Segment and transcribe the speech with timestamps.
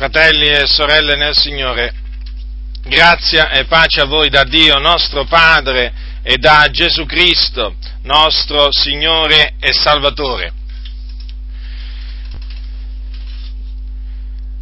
[0.00, 1.92] Fratelli e sorelle nel Signore,
[2.84, 5.92] grazia e pace a voi da Dio nostro Padre
[6.22, 7.74] e da Gesù Cristo,
[8.04, 10.52] nostro Signore e Salvatore.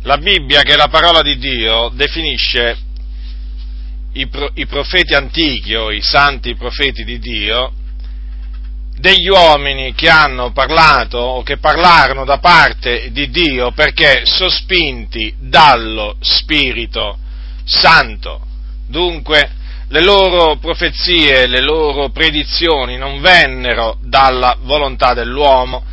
[0.02, 2.76] La Bibbia, che è la parola di Dio, definisce
[4.14, 7.72] i, pro, i profeti antichi o i santi profeti di Dio
[8.98, 16.16] degli uomini che hanno parlato o che parlarono da parte di Dio perché sospinti dallo
[16.20, 17.18] Spirito
[17.64, 18.40] Santo.
[18.86, 19.50] Dunque,
[19.88, 25.84] le loro profezie, le loro predizioni non vennero dalla volontà dell'uomo,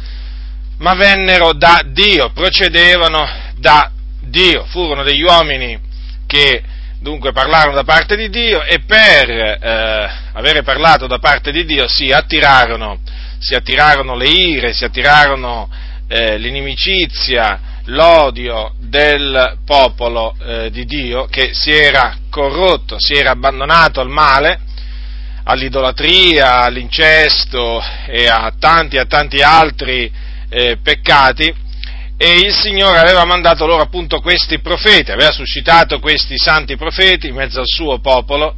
[0.79, 3.27] ma vennero da Dio, procedevano
[3.57, 3.91] da
[4.21, 5.79] Dio, furono degli uomini
[6.25, 6.61] che
[7.05, 11.87] dunque parlarono da parte di Dio e per eh, avere parlato da parte di Dio
[11.87, 12.97] si attirarono,
[13.37, 15.69] si attirarono le ire, si attirarono
[16.07, 24.01] eh, l'inimicizia, l'odio del popolo eh, di Dio che si era corrotto, si era abbandonato
[24.01, 24.61] al male,
[25.43, 30.11] all'idolatria, all'incesto e a tanti e tanti altri
[30.49, 31.53] eh, peccati
[32.17, 37.35] e il Signore aveva mandato loro appunto questi profeti, aveva suscitato questi santi profeti in
[37.35, 38.55] mezzo al suo popolo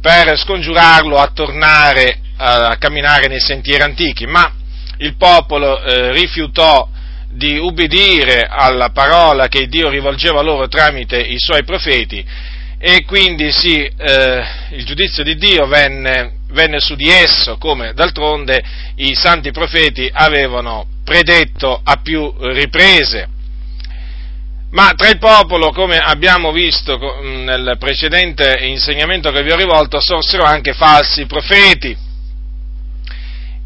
[0.00, 4.52] per scongiurarlo a tornare a camminare nei sentieri antichi, ma
[4.98, 6.88] il popolo eh, rifiutò
[7.30, 12.24] di ubbidire alla parola che Dio rivolgeva loro tramite i suoi profeti
[12.78, 18.62] e quindi sì, eh, il giudizio di Dio venne, venne su di esso, come d'altronde
[18.96, 23.28] i santi profeti avevano predetto a più riprese.
[24.72, 30.44] Ma tra il popolo, come abbiamo visto nel precedente insegnamento che vi ho rivolto, sorsero
[30.44, 31.96] anche falsi profeti.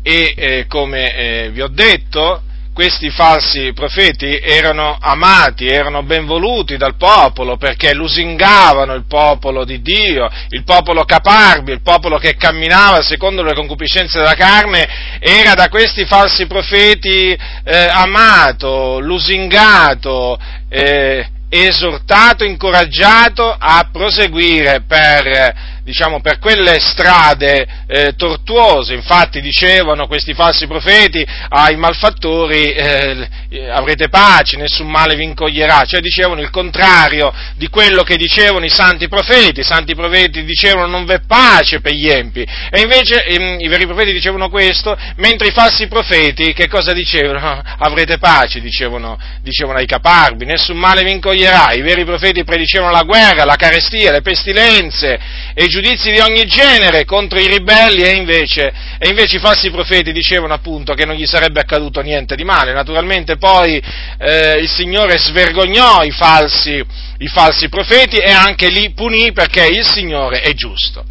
[0.03, 2.43] E eh, come eh, vi ho detto,
[2.81, 9.83] questi falsi profeti erano amati, erano ben voluti dal popolo perché lusingavano il popolo di
[9.83, 15.69] Dio, il popolo caparbio, il popolo che camminava secondo le concupiscenze della carne, era da
[15.69, 20.39] questi falsi profeti eh, amato, lusingato,
[20.71, 28.95] eh, esortato, incoraggiato a proseguire per diciamo, per quelle strade eh, tortuose.
[28.95, 33.29] Infatti dicevano questi falsi profeti ai malfattori eh,
[33.71, 38.71] avrete pace, nessun male vi incoglierà, cioè dicevano il contrario di quello che dicevano i
[38.71, 39.61] santi profeti.
[39.61, 43.87] I santi profeti dicevano non v'è pace per gli empi e invece ehm, i veri
[43.87, 47.63] profeti dicevano questo, mentre i falsi profeti che cosa dicevano?
[47.79, 51.73] Avrete pace, dicevano, dicevano ai caparbi, nessun male vi incoglierà.
[51.73, 55.19] I veri profeti predicevano la guerra, la carestia, le pestilenze
[55.55, 59.71] e i giudizi di ogni genere contro i ribelli e invece, e invece i falsi
[59.71, 62.75] profeti dicevano appunto che non gli sarebbe accaduto niente di male.
[62.75, 63.83] Naturalmente poi
[64.19, 66.85] eh, il Signore svergognò i falsi,
[67.19, 71.03] i falsi profeti e anche li punì perché il Signore è giusto.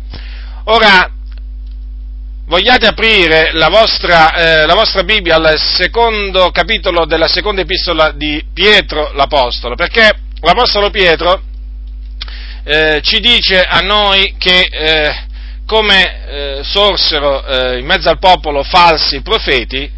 [0.66, 1.10] Ora,
[2.46, 8.44] vogliate aprire la vostra, eh, la vostra, Bibbia al secondo capitolo della seconda epistola di
[8.54, 11.42] Pietro l'Apostolo, perché l'Apostolo Pietro
[12.70, 15.16] eh, ci dice a noi che eh,
[15.66, 19.90] come eh, sorsero eh, in mezzo al popolo falsi profeti,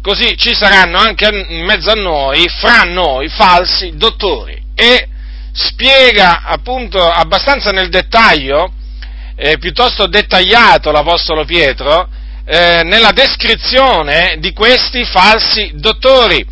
[0.00, 4.62] così ci saranno anche in mezzo a noi, fra noi, falsi dottori.
[4.76, 5.08] E
[5.52, 8.74] spiega appunto abbastanza nel dettaglio,
[9.34, 12.08] eh, piuttosto dettagliato l'Apostolo Pietro,
[12.44, 16.46] eh, nella descrizione di questi falsi dottori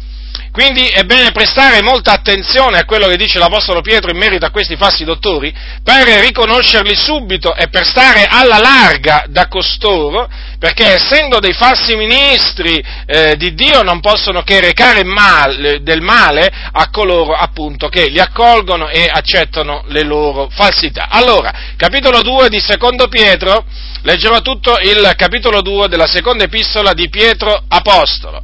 [0.59, 4.51] quindi è bene prestare molta attenzione a quello che dice l'Apostolo Pietro in merito a
[4.51, 5.55] questi falsi dottori
[5.85, 12.85] per riconoscerli subito e per stare alla larga da costoro, perché essendo dei falsi ministri
[13.07, 18.19] eh, di Dio non possono che recare mal, del male a coloro appunto che li
[18.19, 21.07] accolgono e accettano le loro falsità.
[21.09, 23.65] Allora, capitolo 2 di Secondo Pietro,
[24.03, 28.43] leggerò tutto il capitolo 2 della seconda epistola di Pietro Apostolo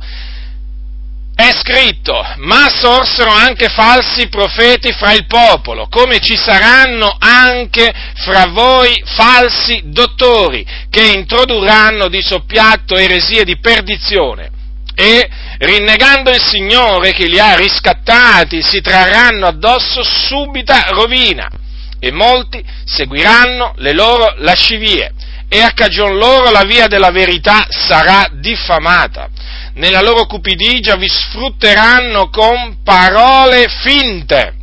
[1.34, 7.92] è scritto, ma sorsero anche falsi profeti fra il popolo, come ci saranno anche
[8.24, 14.50] fra voi falsi dottori, che introdurranno di soppiatto eresie di perdizione.
[14.94, 15.28] E,
[15.58, 21.50] rinnegando il Signore che li ha riscattati, si trarranno addosso subita rovina
[21.98, 25.12] e molti seguiranno le loro lascivie
[25.48, 29.28] e a cagion loro la via della verità sarà diffamata
[29.74, 34.54] nella loro cupidigia vi sfrutteranno con parole finte.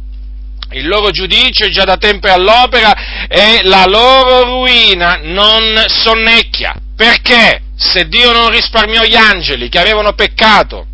[0.71, 6.75] Il loro giudizio è già da tempo all'opera e la loro ruina non sonnecchia.
[6.95, 7.63] Perché?
[7.75, 10.85] Se Dio non risparmiò gli angeli che avevano peccato,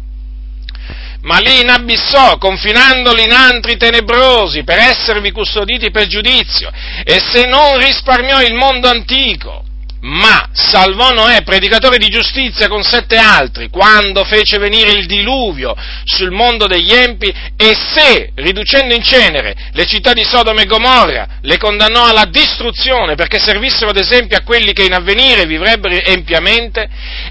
[1.22, 6.72] ma li inabissò, confinandoli in antri tenebrosi per esservi custoditi per giudizio,
[7.04, 9.66] e se non risparmiò il mondo antico,
[10.02, 16.32] ma salvò Noè, predicatore di giustizia, con sette altri, quando fece venire il diluvio sul
[16.32, 21.58] mondo degli empi e se, riducendo in cenere le città di Sodoma e Gomorra, le
[21.58, 26.88] condannò alla distruzione perché servissero ad esempio a quelli che in avvenire vivrebbero empiamente,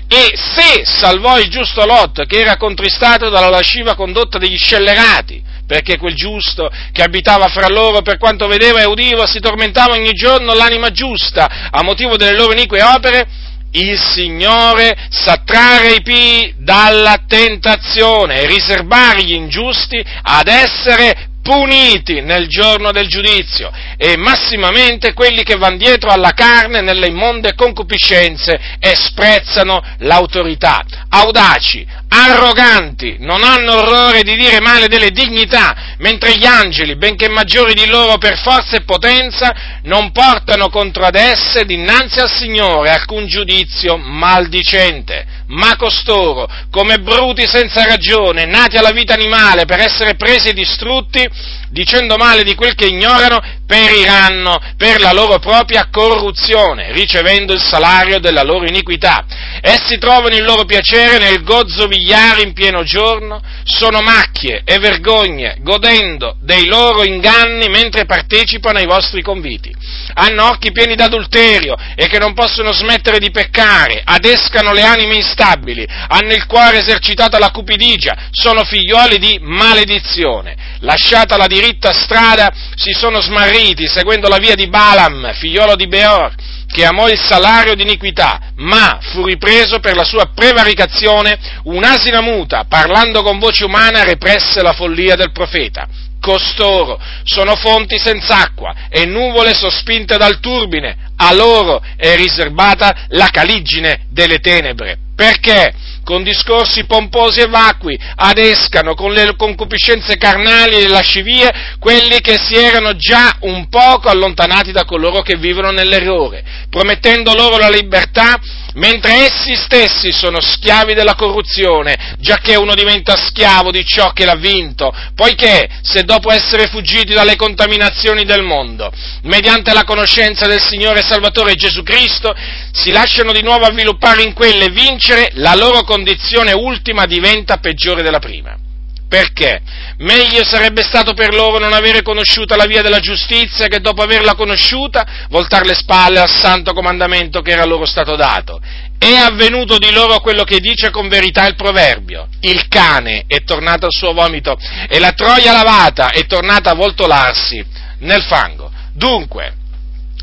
[0.09, 5.99] e se salvò il giusto Lot, che era contristato dalla lasciva condotta degli scellerati, perché
[5.99, 10.55] quel giusto che abitava fra loro, per quanto vedeva e udiva, si tormentava ogni giorno
[10.55, 13.27] l'anima giusta a motivo delle loro inique opere,
[13.73, 22.23] il Signore sa trarre i pii dalla tentazione e riservare gli ingiusti ad essere puniti
[22.23, 28.59] nel giorno del giudizio e massimamente quelli che vanno dietro alla carne nelle immonde concupiscenze
[28.81, 30.85] e sprezzano l'autorità.
[31.09, 37.75] Audaci, arroganti, non hanno orrore di dire male delle dignità, mentre gli angeli, benché maggiori
[37.75, 43.27] di loro per forza e potenza, non portano contro ad esse dinanzi al Signore alcun
[43.27, 50.49] giudizio maldicente ma costoro, come bruti senza ragione, nati alla vita animale per essere presi
[50.49, 51.25] e distrutti,
[51.71, 58.19] dicendo male di quel che ignorano, periranno per la loro propria corruzione, ricevendo il salario
[58.19, 59.25] della loro iniquità.
[59.61, 66.37] Essi trovano il loro piacere nel gozzovigliare in pieno giorno, sono macchie e vergogne, godendo
[66.41, 69.75] dei loro inganni mentre partecipano ai vostri conviti.
[70.15, 75.87] Hanno occhi pieni d'adulterio e che non possono smettere di peccare, adescano le anime instabili,
[75.87, 80.75] hanno il cuore esercitato alla cupidigia, sono figlioli di maledizione.
[80.81, 86.35] Lasciata la diritta strada, si sono smarriti seguendo la via di Balaam, figliolo di Beor,
[86.67, 92.65] che amò il salario di iniquità, ma fu ripreso per la sua prevaricazione, un'asina muta,
[92.69, 95.89] parlando con voce umana, represse la follia del profeta.
[96.21, 103.29] Costoro sono fonti senza acqua e nuvole sospinte dal turbine, a loro è riservata la
[103.31, 104.99] caligine delle tenebre.
[105.15, 105.73] Perché?
[106.07, 112.55] Con discorsi pomposi e vacui adescano con le concupiscenze carnali e lascivie quelli che si
[112.55, 118.39] erano già un poco allontanati da coloro che vivono nell'errore, promettendo loro la libertà
[118.77, 124.37] mentre essi stessi sono schiavi della corruzione, giacché uno diventa schiavo di ciò che l'ha
[124.37, 128.91] vinto, poiché se dopo essere fuggiti dalle contaminazioni del mondo,
[129.23, 132.35] mediante la conoscenza del Signore Salvatore Gesù Cristo,
[132.73, 138.03] si lasciano di nuovo avviluppare in quelle e vincere, la loro condizione ultima diventa peggiore
[138.03, 138.66] della prima.
[139.09, 139.61] Perché?
[139.99, 144.35] Meglio sarebbe stato per loro non avere conosciuta la via della giustizia che dopo averla
[144.35, 148.61] conosciuta voltare le spalle al santo comandamento che era loro stato dato.
[148.99, 152.29] È avvenuto di loro quello che dice con verità il proverbio.
[152.41, 154.59] Il cane è tornato al suo vomito
[154.89, 157.65] e la troia lavata è tornata a voltolarsi
[158.01, 158.73] nel fango.
[158.93, 159.55] Dunque,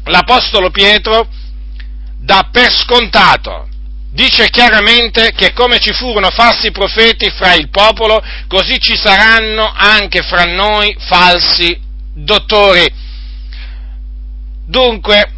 [0.06, 1.30] l'Apostolo Pietro
[2.18, 3.70] dà per scontato
[4.14, 10.22] dice chiaramente che come ci furono falsi profeti fra il popolo, così ci saranno anche
[10.22, 11.78] fra noi falsi
[12.14, 12.88] dottori.
[14.66, 15.32] Dunque,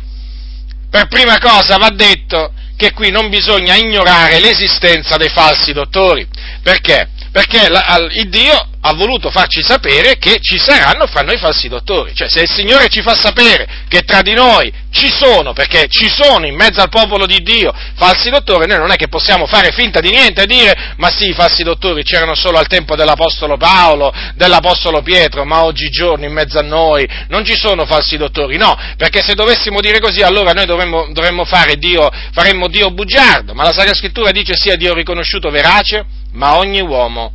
[0.90, 6.28] per prima cosa va detto che qui non bisogna ignorare l'esistenza dei falsi dottori.
[6.62, 7.10] Perché?
[7.36, 12.16] Perché la, il Dio ha voluto farci sapere che ci saranno fra noi falsi dottori.
[12.16, 16.08] Cioè, se il Signore ci fa sapere che tra di noi ci sono, perché ci
[16.08, 19.74] sono in mezzo al popolo di Dio falsi dottori, noi non è che possiamo fare
[19.74, 23.58] finta di niente e dire, ma sì, i falsi dottori c'erano solo al tempo dell'Apostolo
[23.58, 28.56] Paolo, dell'Apostolo Pietro, ma oggigiorno in mezzo a noi non ci sono falsi dottori.
[28.56, 33.54] No, perché se dovessimo dire così, allora noi dovremmo, dovremmo fare Dio, faremmo Dio bugiardo,
[33.54, 37.32] ma la Sacra Scrittura dice sia Dio riconosciuto verace, ma ogni uomo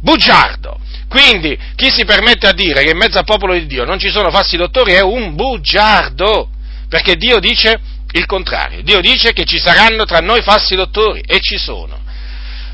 [0.00, 0.78] bugiardo.
[1.08, 4.10] Quindi chi si permette a dire che in mezzo al popolo di Dio non ci
[4.10, 6.50] sono falsi dottori è un bugiardo,
[6.88, 7.80] perché Dio dice
[8.12, 11.98] il contrario, Dio dice che ci saranno tra noi falsi dottori e ci sono.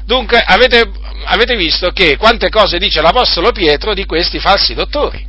[0.05, 0.91] Dunque avete,
[1.25, 5.25] avete visto che quante cose dice l'Apostolo Pietro di questi falsi dottori.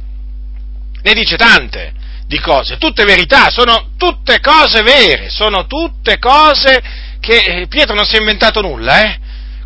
[1.02, 1.94] Ne dice tante
[2.28, 6.82] di cose, tutte verità, sono tutte cose vere, sono tutte cose
[7.20, 9.20] che eh, Pietro non si è inventato nulla, eh?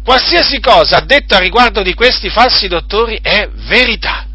[0.09, 4.25] Qualsiasi cosa detta a riguardo di questi falsi dottori è verità.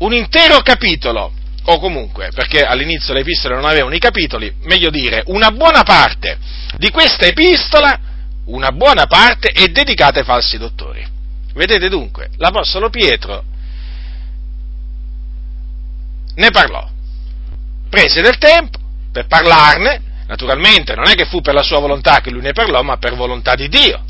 [0.00, 1.32] Un intero capitolo,
[1.64, 6.36] o comunque, perché all'inizio le epistole non avevano i capitoli, meglio dire, una buona parte
[6.76, 7.98] di questa epistola,
[8.44, 11.02] una buona parte è dedicata ai falsi dottori.
[11.54, 13.44] Vedete dunque, l'Apostolo Pietro
[16.34, 16.86] ne parlò,
[17.88, 18.78] prese del tempo
[19.10, 22.82] per parlarne, Naturalmente non è che fu per la sua volontà che lui ne parlò,
[22.82, 24.04] ma per volontà di Dio.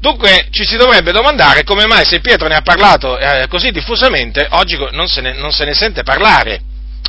[0.00, 4.48] Dunque ci si dovrebbe domandare come mai se Pietro ne ha parlato eh, così diffusamente,
[4.52, 6.62] oggi non se, ne, non se ne sente parlare.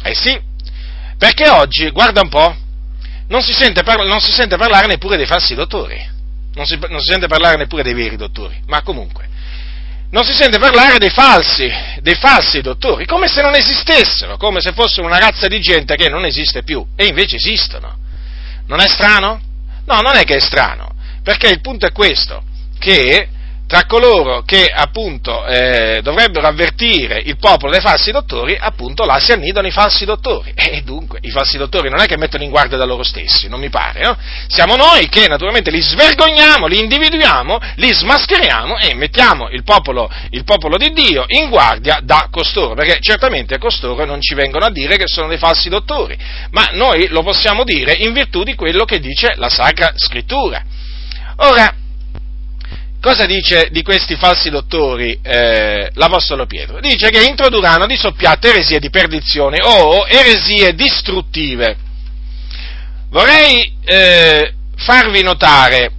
[0.04, 0.38] Eh sì,
[1.18, 2.54] perché oggi, guarda un po',
[3.30, 5.98] non si sente, parla, non si sente parlare neppure dei falsi dottori,
[6.56, 9.30] non si, non si sente parlare neppure dei veri dottori, ma comunque
[10.14, 11.68] non si sente parlare dei falsi,
[12.00, 16.08] dei falsi dottori, come se non esistessero, come se fossero una razza di gente che
[16.08, 17.98] non esiste più, e invece esistono.
[18.68, 19.42] Non è strano?
[19.86, 20.94] No, non è che è strano,
[21.24, 22.44] perché il punto è questo,
[22.78, 23.28] che
[23.74, 29.32] tra coloro che appunto eh, dovrebbero avvertire il popolo dai falsi dottori, appunto là si
[29.32, 30.54] annidano i falsi dottori.
[30.74, 33.60] E dunque i falsi dottori non è che mettono in guardia da loro stessi, non
[33.60, 34.18] mi pare, no?
[34.48, 40.44] Siamo noi che naturalmente li svergogniamo, li individuiamo, li smascheriamo e mettiamo il popolo, il
[40.44, 44.98] popolo di Dio in guardia da costoro, perché certamente costoro non ci vengono a dire
[44.98, 46.18] che sono dei falsi dottori,
[46.52, 50.64] ma noi lo possiamo dire in virtù di quello che dice la Sacra Scrittura.
[51.38, 51.74] Ora,
[53.04, 56.80] Cosa dice di questi falsi dottori eh, l'Apostolo Pietro?
[56.80, 61.76] Dice che introdurranno di soppiatto eresie di perdizione o eresie distruttive.
[63.10, 65.92] Vorrei eh, farvi notare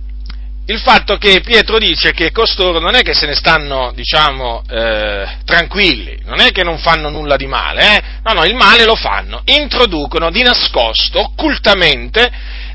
[0.65, 5.41] il fatto che Pietro dice che costoro non è che se ne stanno, diciamo, eh,
[5.45, 8.03] tranquilli, non è che non fanno nulla di male, eh?
[8.23, 12.33] no, no, il male lo fanno, introducono di nascosto, occultamente,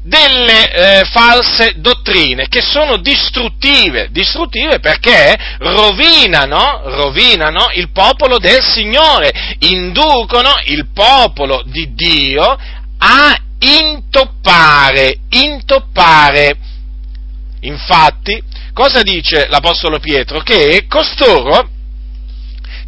[0.10, 9.56] delle eh, false dottrine che sono distruttive, distruttive perché rovinano, rovinano il popolo del Signore,
[9.60, 12.58] inducono il popolo di Dio
[12.98, 16.58] a intoppare, intoppare.
[17.62, 18.42] Infatti,
[18.74, 20.40] cosa dice l'Apostolo Pietro?
[20.40, 21.70] Che costoro,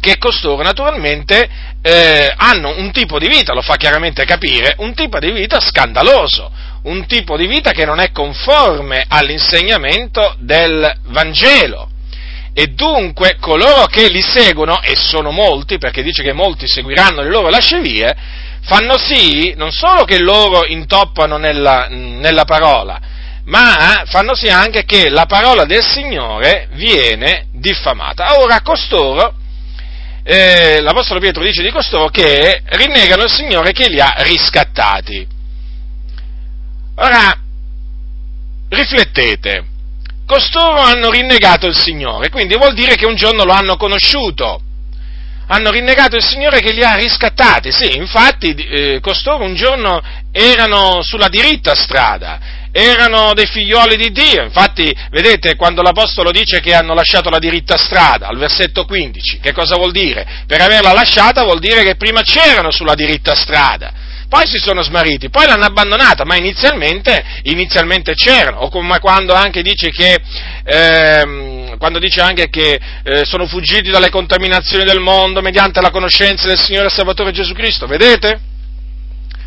[0.00, 1.48] che costoro naturalmente
[1.82, 6.70] eh, hanno un tipo di vita, lo fa chiaramente capire, un tipo di vita scandaloso,
[6.84, 11.88] un tipo di vita che non è conforme all'insegnamento del Vangelo.
[12.54, 17.30] E dunque coloro che li seguono, e sono molti, perché dice che molti seguiranno le
[17.30, 18.14] loro lascevie,
[18.62, 23.00] fanno sì non solo che loro intoppano nella, nella parola,
[23.44, 28.38] ma fanno sì anche che la parola del Signore viene diffamata.
[28.40, 29.34] Ora costoro,
[30.22, 35.31] eh, l'Apostolo Pietro dice di costoro che rinnegano il Signore che li ha riscattati.
[36.96, 37.36] Ora,
[38.68, 39.64] riflettete,
[40.26, 44.60] costoro hanno rinnegato il Signore, quindi vuol dire che un giorno lo hanno conosciuto.
[45.48, 51.02] Hanno rinnegato il Signore che li ha riscattati, sì, infatti eh, costoro un giorno erano
[51.02, 52.40] sulla diritta strada,
[52.72, 57.76] erano dei figlioli di Dio, infatti vedete quando l'Apostolo dice che hanno lasciato la diritta
[57.76, 60.44] strada, al versetto 15, che cosa vuol dire?
[60.46, 63.92] Per averla lasciata vuol dire che prima c'erano sulla diritta strada,
[64.32, 69.60] poi si sono smarriti, poi l'hanno abbandonata, ma inizialmente, inizialmente c'erano, o come quando anche
[69.60, 70.22] dice che,
[70.64, 76.46] ehm, quando dice anche che eh, sono fuggiti dalle contaminazioni del mondo mediante la conoscenza
[76.46, 78.40] del Signore Salvatore Gesù Cristo, vedete?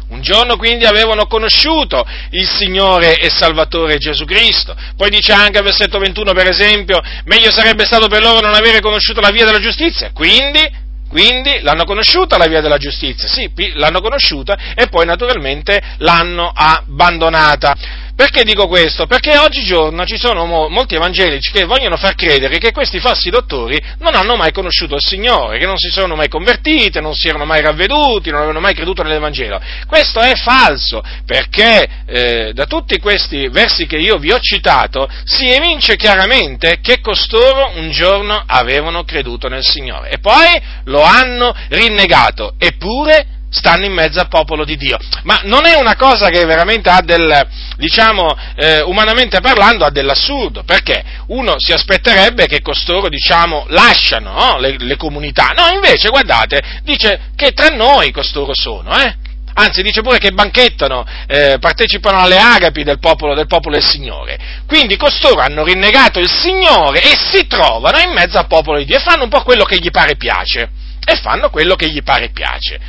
[0.10, 4.76] Un giorno quindi avevano conosciuto il Signore e Salvatore Gesù Cristo.
[4.96, 8.82] Poi dice anche al versetto 21, per esempio, meglio sarebbe stato per loro non avere
[8.82, 10.12] conosciuto la via della giustizia.
[10.14, 16.52] Quindi quindi l'hanno conosciuta la via della giustizia, sì, l'hanno conosciuta e poi naturalmente l'hanno
[16.54, 17.76] abbandonata.
[18.16, 19.08] Perché dico questo?
[19.08, 23.78] Perché oggigiorno ci sono mo- molti evangelici che vogliono far credere che questi falsi dottori
[24.00, 27.44] non hanno mai conosciuto il Signore, che non si sono mai convertiti, non si erano
[27.44, 29.60] mai ravveduti, non avevano mai creduto nell'Evangelo.
[29.86, 35.50] Questo è falso, perché eh, da tutti questi versi che io vi ho citato si
[35.50, 42.54] evince chiaramente che costoro un giorno avevano creduto nel Signore e poi lo hanno rinnegato,
[42.58, 44.98] eppure stanno in mezzo al popolo di Dio.
[45.24, 47.48] Ma non è una cosa che veramente ha del,
[47.78, 54.60] diciamo, eh, umanamente parlando, ha dell'assurdo, perché uno si aspetterebbe che costoro, diciamo, lasciano no?
[54.60, 55.54] le, le, comunità.
[55.56, 59.24] No, invece, guardate, dice che tra noi costoro sono, eh?
[59.58, 64.38] Anzi, dice pure che banchettano, eh, partecipano alle agapi del popolo, del popolo del Signore.
[64.68, 68.98] Quindi costoro hanno rinnegato il Signore e si trovano in mezzo al popolo di Dio
[68.98, 70.70] e fanno un po' quello che gli pare piace.
[71.06, 72.80] E fanno quello che gli pare piace.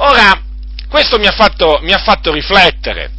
[0.00, 0.40] Ora,
[0.88, 3.10] questo mi ha fatto, mi ha fatto riflettere,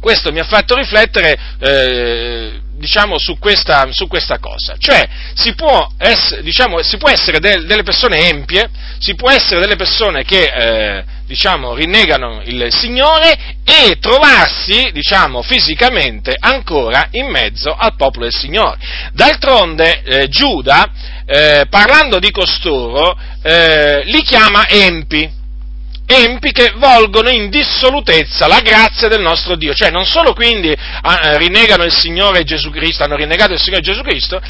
[0.00, 4.74] questo mi ha fatto riflettere, eh, diciamo, su questa, su questa, cosa.
[4.76, 9.60] Cioè, si può, essere, diciamo, si può essere de, delle persone empie, si può essere
[9.60, 17.72] delle persone che, eh, diciamo, rinnegano il Signore e trovarsi, diciamo, fisicamente ancora in mezzo
[17.72, 18.78] al popolo del Signore.
[19.12, 20.90] D'altronde, eh, Giuda,
[21.24, 25.38] eh, parlando di costoro, eh, li chiama empi
[26.10, 31.36] empi che volgono in dissolutezza la grazia del nostro Dio, cioè non solo quindi ah,
[31.36, 34.40] rinnegano il Signore Gesù Cristo, hanno rinnegato il Signore Gesù Cristo,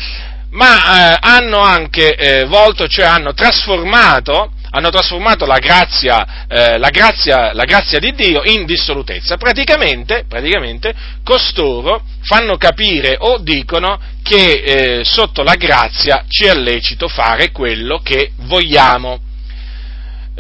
[0.50, 6.90] ma eh, hanno anche eh, volto, cioè hanno trasformato, hanno trasformato la, grazia, eh, la,
[6.90, 9.36] grazia, la grazia, di Dio in dissolutezza.
[9.36, 14.52] Praticamente, praticamente costoro fanno capire o dicono che
[14.98, 19.28] eh, sotto la grazia ci è lecito fare quello che vogliamo.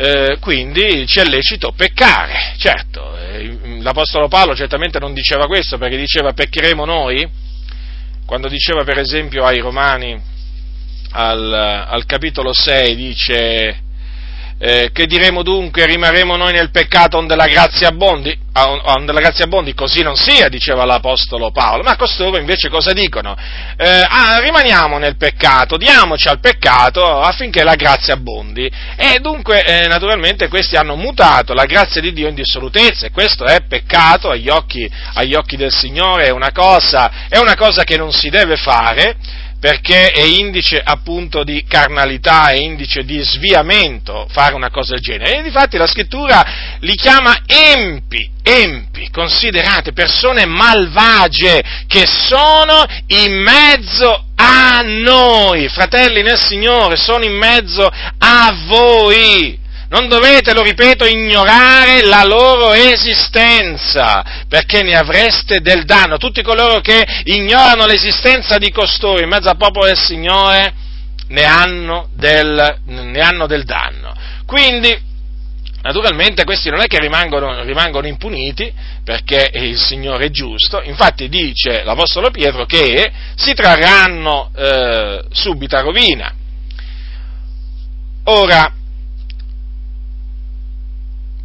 [0.02, 5.98] Eh, quindi ci è lecito peccare, certo, eh, l'Apostolo Paolo certamente non diceva questo perché
[5.98, 7.28] diceva peccheremo noi,
[8.24, 10.18] quando diceva per esempio ai Romani
[11.10, 13.82] al, al capitolo 6 dice
[14.62, 18.36] eh, che diremo dunque, rimarremo noi nel peccato onde la grazia abbondi?
[18.52, 19.72] Onde la grazia abbondi?
[19.72, 23.34] Così non sia, diceva l'Apostolo Paolo, ma costoro invece cosa dicono?
[23.78, 28.70] Eh, ah, rimaniamo nel peccato, diamoci al peccato affinché la grazia abbondi.
[28.96, 33.46] E dunque, eh, naturalmente, questi hanno mutato la grazia di Dio in dissolutezza, e questo
[33.46, 37.96] è peccato agli occhi, agli occhi del Signore, è una, cosa, è una cosa che
[37.96, 39.16] non si deve fare,
[39.60, 45.38] perché è indice appunto di carnalità, è indice di sviamento fare una cosa del genere.
[45.38, 54.24] E difatti la scrittura li chiama empi, empi, considerate persone malvagie che sono in mezzo
[54.34, 59.59] a noi, fratelli nel Signore, sono in mezzo a voi
[59.90, 66.16] non dovete, lo ripeto, ignorare la loro esistenza, perché ne avreste del danno.
[66.16, 70.72] Tutti coloro che ignorano l'esistenza di costoro in mezzo al popolo del Signore
[71.26, 74.14] ne hanno del, ne hanno del danno.
[74.46, 75.08] Quindi,
[75.82, 78.70] Naturalmente questi non è che rimangono, rimangono, impuniti
[79.02, 86.34] perché il Signore è giusto, infatti dice l'Apostolo Pietro che si trarranno eh, subita rovina.
[88.24, 88.74] Ora,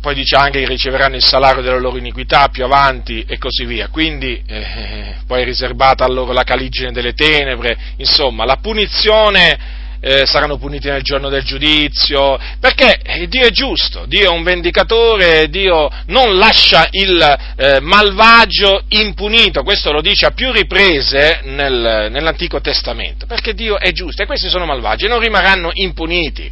[0.06, 3.88] poi dice anche che riceveranno il salario della loro iniquità più avanti e così via.
[3.88, 9.58] Quindi eh, poi è riservata a loro la caligine delle tenebre, insomma la punizione
[10.00, 15.50] eh, saranno puniti nel giorno del giudizio, perché Dio è giusto, Dio è un vendicatore,
[15.50, 22.62] Dio non lascia il eh, malvagio impunito, questo lo dice a più riprese nel, nell'Antico
[22.62, 26.52] Testamento, perché Dio è giusto e questi sono malvagi e non rimarranno impuniti.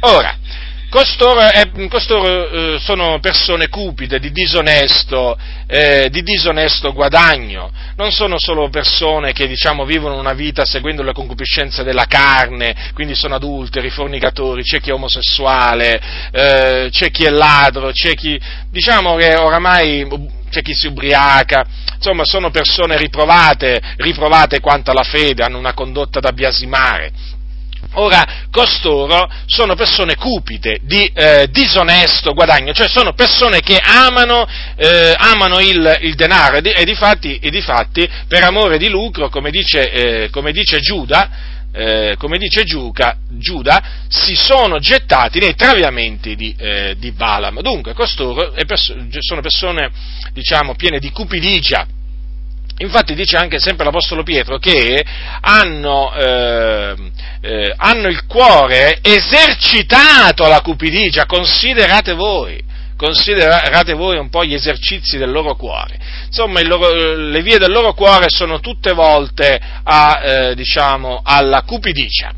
[0.00, 0.36] Ora,
[0.90, 8.40] Costoro, eh, costoro eh, sono persone cupide, di disonesto, eh, di disonesto, guadagno, non sono
[8.40, 13.88] solo persone che diciamo, vivono una vita seguendo la concupiscenza della carne, quindi sono adulteri,
[13.88, 16.00] fornicatori, c'è chi è omosessuale,
[16.32, 20.08] eh, c'è chi è ladro, c'è chi diciamo che oramai
[20.50, 26.18] c'è chi si ubriaca, insomma sono persone riprovate, riprovate quanto alla fede, hanno una condotta
[26.18, 27.38] da biasimare
[27.94, 35.14] Ora, costoro sono persone cupide, di eh, disonesto guadagno, cioè sono persone che amano, eh,
[35.16, 39.90] amano il, il, denaro e, di, e, difatti, e per amore di lucro, come dice,
[39.90, 46.54] eh, come dice Giuda, eh, come dice Giuda, Giuda, si sono gettati nei traviamenti di,
[46.58, 47.60] eh, di Balaam.
[47.60, 49.90] Dunque, costoro perso- sono persone,
[50.32, 51.86] diciamo, piene di cupidigia
[52.80, 55.04] Infatti dice anche sempre l'Apostolo Pietro che
[55.40, 56.94] hanno, eh,
[57.42, 62.68] eh, hanno il cuore esercitato alla cupidigia, considerate voi
[63.00, 65.98] considerate voi un po' gli esercizi del loro cuore.
[66.26, 72.30] Insomma, loro, le vie del loro cuore sono tutte volte a, eh, diciamo, alla cupidicia.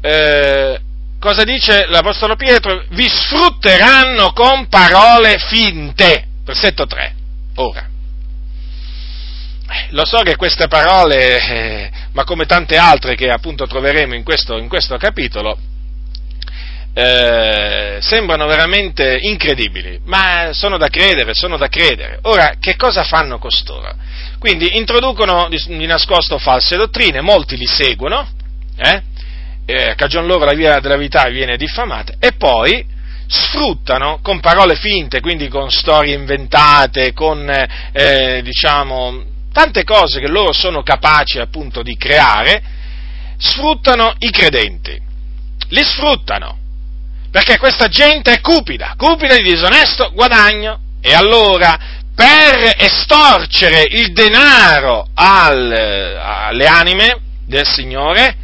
[0.00, 0.80] Eh,
[1.20, 2.82] cosa dice l'Apostolo Pietro?
[2.90, 6.24] Vi sfrutteranno con parole finte.
[6.44, 7.14] Versetto 3.
[7.54, 7.88] Ora,
[9.90, 14.56] lo so che queste parole, eh, ma come tante altre che appunto troveremo in questo,
[14.56, 15.58] in questo capitolo,
[16.94, 22.20] eh, sembrano veramente incredibili, ma sono da credere, sono da credere.
[22.22, 23.94] Ora, che cosa fanno costoro?
[24.38, 28.26] Quindi introducono di, di nascosto false dottrine, molti li seguono,
[28.76, 29.02] eh?
[29.66, 32.94] eh, cagion loro la via della verità viene diffamata, e poi
[33.28, 37.50] sfruttano con parole finte, quindi con storie inventate, con
[37.92, 42.62] eh, diciamo tante cose che loro sono capaci appunto di creare,
[43.38, 45.00] sfruttano i credenti.
[45.68, 46.58] Li sfruttano.
[47.30, 50.80] Perché questa gente è cupida, cupida di disonesto guadagno.
[51.00, 51.74] E allora,
[52.14, 58.36] per estorcere il denaro al, alle anime del Signore,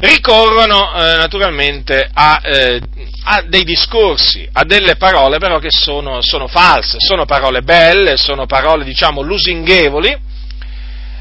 [0.00, 2.78] ricorrono eh, naturalmente a, eh,
[3.24, 8.44] a, dei discorsi, a delle parole però che sono, sono false, sono parole belle, sono
[8.44, 10.30] parole diciamo lusinghevoli,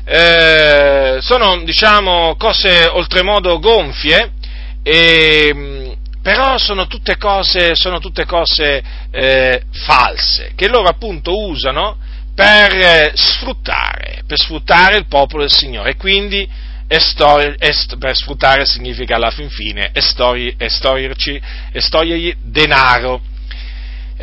[0.06, 4.32] eh, sono diciamo cose oltremodo gonfie
[4.84, 11.98] e, però sono tutte cose, sono tutte cose eh, false, che loro appunto usano
[12.34, 16.48] per eh, sfruttare, per sfruttare il popolo del Signore e quindi
[16.88, 23.22] estor- est- per sfruttare significa alla fin fine estori- estorierci, estogliergli denaro.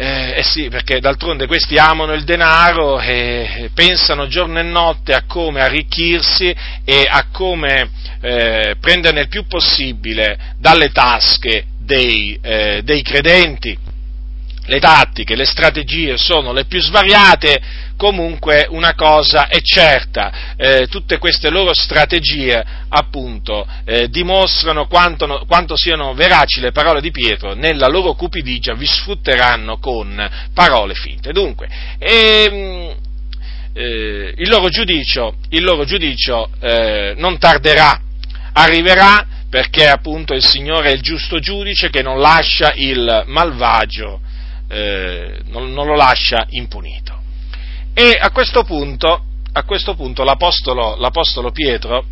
[0.00, 5.24] Eh, eh, sì, perché d'altronde questi amano il denaro e pensano giorno e notte a
[5.26, 13.02] come arricchirsi e a come eh, prenderne il più possibile dalle tasche dei, eh, dei
[13.02, 13.76] credenti.
[14.68, 17.58] Le tattiche, le strategie sono le più svariate,
[17.96, 25.74] comunque una cosa è certa, eh, tutte queste loro strategie appunto eh, dimostrano quanto, quanto,
[25.74, 31.32] siano veraci le parole di Pietro, nella loro cupidigia vi sfrutteranno con parole finte.
[31.32, 31.66] Dunque,
[31.98, 32.94] ehm,
[33.72, 37.98] eh, il loro giudicio, il loro giudicio eh, non tarderà,
[38.52, 44.20] arriverà perché appunto il Signore è il giusto giudice che non lascia il malvagio,
[44.68, 47.20] eh, non, non, lo lascia impunito.
[47.94, 52.04] E a questo punto, a questo punto l'Apostolo, l'Apostolo Pietro,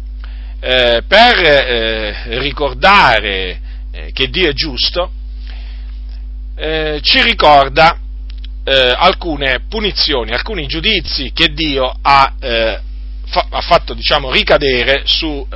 [0.60, 3.60] eh, per eh, ricordare
[3.92, 5.10] eh, che Dio è giusto,
[6.56, 7.98] eh, ci ricorda
[8.64, 15.46] eh, alcune punizioni, alcuni giudizi che Dio ha, fa, ha fatto diciamo, ricadere su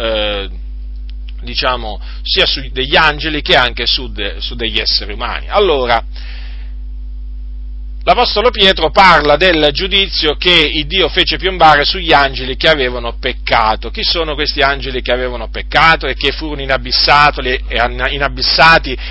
[1.42, 5.48] diciamo, sia su degli angeli che anche su, de, su degli esseri umani.
[5.48, 6.04] Allora,
[8.02, 13.90] l'Apostolo Pietro parla del giudizio che Dio fece piombare sugli angeli che avevano peccato.
[13.90, 17.38] Chi sono questi angeli che avevano peccato e che furono inabissati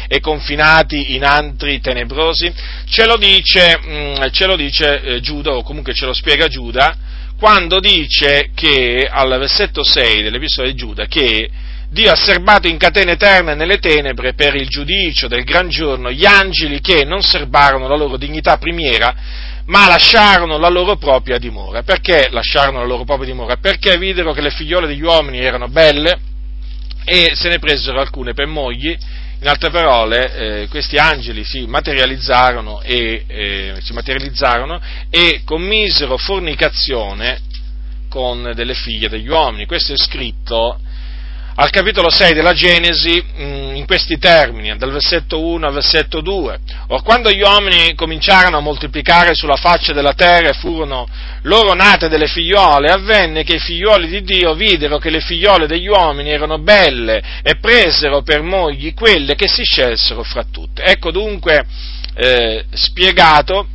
[0.07, 2.51] e confinati in antri tenebrosi?
[2.89, 6.97] Ce lo dice, mm, ce lo dice eh, Giuda, o comunque ce lo spiega Giuda,
[7.37, 11.49] quando dice che al versetto 6 dell'Epistola di Giuda che
[11.91, 16.23] Dio ha serbato in catene eterne nelle tenebre per il giudicio del gran giorno gli
[16.23, 19.15] angeli che non serbarono la loro dignità primiera,
[19.65, 21.81] ma lasciarono la loro propria dimora.
[21.81, 23.57] Perché lasciarono la loro propria dimora?
[23.57, 26.19] Perché videro che le figliole degli uomini erano belle
[27.05, 28.95] e se ne presero alcune per mogli.
[29.41, 37.39] In altre parole, eh, questi angeli si materializzarono, e, eh, si materializzarono e commisero fornicazione
[38.09, 39.65] con delle figlie degli uomini.
[39.65, 40.81] Questo è scritto
[41.61, 46.59] al capitolo 6 della Genesi mm, in questi termini, dal versetto 1 al versetto 2.
[46.87, 51.05] Or quando gli uomini cominciarono a moltiplicare sulla faccia della terra e furono
[51.41, 55.87] loro nate delle figliole, avvenne che i figlioli di Dio videro che le figliole degli
[55.87, 60.83] uomini erano belle e presero per mogli quelle che si scelsero fra tutte.
[60.83, 61.65] Ecco dunque
[62.15, 63.67] eh, spiegato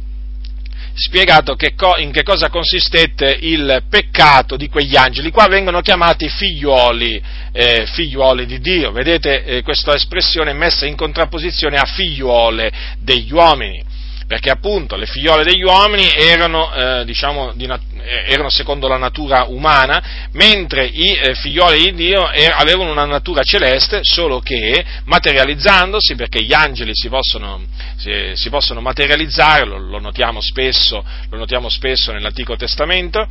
[0.94, 5.30] spiegato che co- in che cosa consistette il peccato di quegli angeli.
[5.30, 8.92] Qua vengono chiamati figliuoli, eh, figliuoli di Dio.
[8.92, 13.93] Vedete, eh, questa espressione messa in contrapposizione a figliuole degli uomini
[14.26, 19.44] perché appunto le figliole degli uomini erano, eh, diciamo, nat- eh, erano, secondo la natura
[19.48, 26.14] umana, mentre i eh, figlioli di Dio er- avevano una natura celeste, solo che materializzandosi,
[26.14, 27.62] perché gli angeli si possono,
[27.96, 33.26] si, si possono materializzare, lo, lo, notiamo spesso, lo, notiamo spesso, nell'Antico Testamento,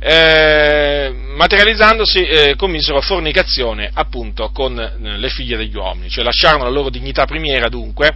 [0.00, 6.70] eh, materializzandosi eh, commisero fornicazione appunto con eh, le figlie degli uomini, cioè lasciarono la
[6.70, 8.14] loro dignità primiera dunque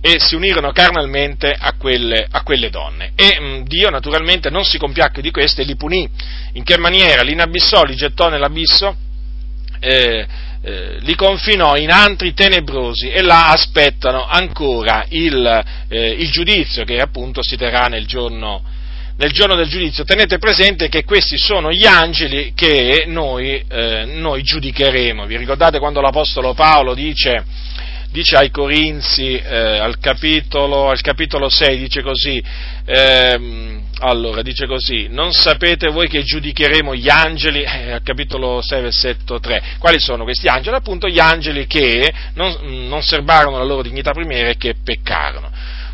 [0.00, 3.12] e si unirono carnalmente a quelle, a quelle donne.
[3.14, 6.08] E mh, mm, Dio naturalmente non si compiacque di queste e li punì.
[6.54, 7.22] In che maniera?
[7.22, 8.96] Li inabissò, li gettò nell'abisso,
[9.78, 10.26] eh,
[10.60, 16.98] eh, li confinò in antri tenebrosi e là aspettano ancora il, eh, il giudizio che
[16.98, 18.62] appunto si terrà nel giorno,
[19.16, 20.04] nel giorno del giudizio.
[20.04, 25.26] Tenete presente che questi sono gli angeli che noi, eh, noi giudicheremo.
[25.26, 27.44] Vi ricordate quando l'Apostolo Paolo dice
[28.12, 32.42] dice ai Corinzi, eh, al, capitolo, al, capitolo, 6, dice così,
[32.84, 38.82] ehm, allora, dice così, non sapete voi che giudicheremo gli angeli, eh, al capitolo 6,
[38.82, 40.76] versetto 3, quali sono questi angeli?
[40.76, 45.50] Appunto gli angeli che non, non serbarono la loro dignità primiera e che peccarono.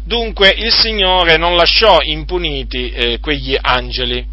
[0.09, 4.25] Dunque il Signore non lasciò impuniti eh, quegli angeli,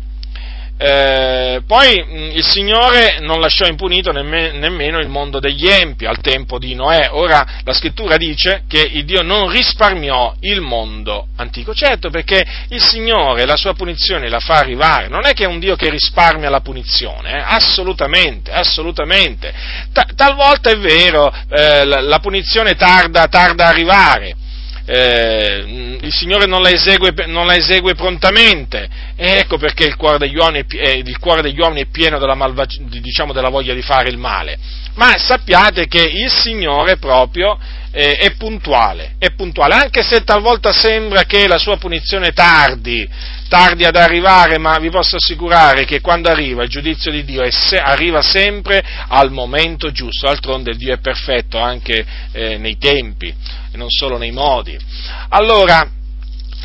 [0.77, 6.21] eh, poi mh, il Signore non lasciò impunito nemme, nemmeno il mondo degli empi al
[6.21, 7.09] tempo di Noè.
[7.11, 11.73] Ora la scrittura dice che il Dio non risparmiò il mondo antico.
[11.73, 15.09] Certo, perché il Signore la sua punizione la fa arrivare.
[15.09, 17.43] Non è che è un Dio che risparmia la punizione, eh?
[17.45, 19.53] assolutamente, assolutamente.
[19.91, 24.35] Ta- talvolta è vero, eh, la, la, punizione tarda, tarda a arrivare
[24.85, 30.19] eh, il Signore non la, esegue, non la, esegue, prontamente, e ecco perché il cuore
[30.19, 33.81] degli uomini è, il cuore degli uomini è pieno della, malvag- diciamo, della voglia di
[33.81, 34.57] fare il male.
[34.95, 37.57] Ma sappiate che il Signore proprio
[37.91, 43.07] eh, è puntuale, è puntuale, anche se talvolta sembra che la sua punizione tardi,
[43.49, 47.77] tardi ad arrivare, ma vi posso assicurare che quando arriva il giudizio di Dio se,
[47.77, 53.33] arriva sempre al momento giusto, d'altronde Dio è perfetto anche eh, nei tempi
[53.75, 54.77] e non solo nei modi.
[55.29, 55.87] Allora,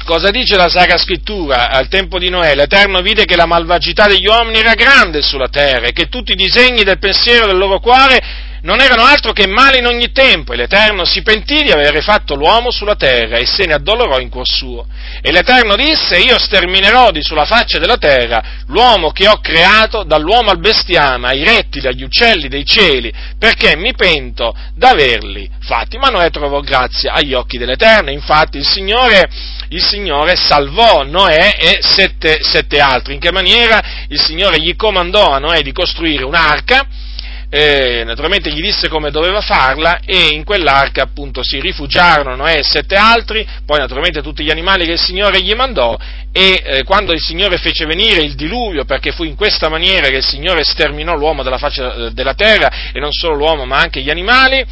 [0.04, 1.68] cosa dice la Sacra Scrittura?
[1.68, 5.88] Al tempo di Noè, l'Eterno vide che la malvagità degli uomini era grande sulla terra
[5.88, 9.78] e che tutti i disegni del pensiero del loro cuore non erano altro che male
[9.78, 13.66] in ogni tempo, e l'Eterno si pentì di avere fatto l'uomo sulla terra e se
[13.66, 14.86] ne addolorò in cuor suo.
[15.22, 20.50] E l'Eterno disse, io sterminerò di sulla faccia della terra l'uomo che ho creato, dall'uomo
[20.50, 25.98] al bestiame, ai rettili, agli uccelli dei cieli, perché mi pento d'averli fatti.
[25.98, 29.28] Ma Noè trovò grazia agli occhi dell'Eterno, infatti il Signore,
[29.68, 33.14] il Signore salvò Noè e sette, sette altri.
[33.14, 36.86] In che maniera il Signore gli comandò a Noè di costruire un'arca,
[37.52, 42.62] eh, naturalmente gli disse come doveva farla e in quell'arca appunto si rifugiarono Noè e
[42.62, 45.98] sette altri, poi naturalmente tutti gli animali che il Signore gli mandò
[46.32, 50.18] e eh, quando il Signore fece venire il diluvio, perché fu in questa maniera che
[50.18, 54.00] il Signore sterminò l'uomo dalla faccia eh, della terra e non solo l'uomo ma anche
[54.00, 54.64] gli animali,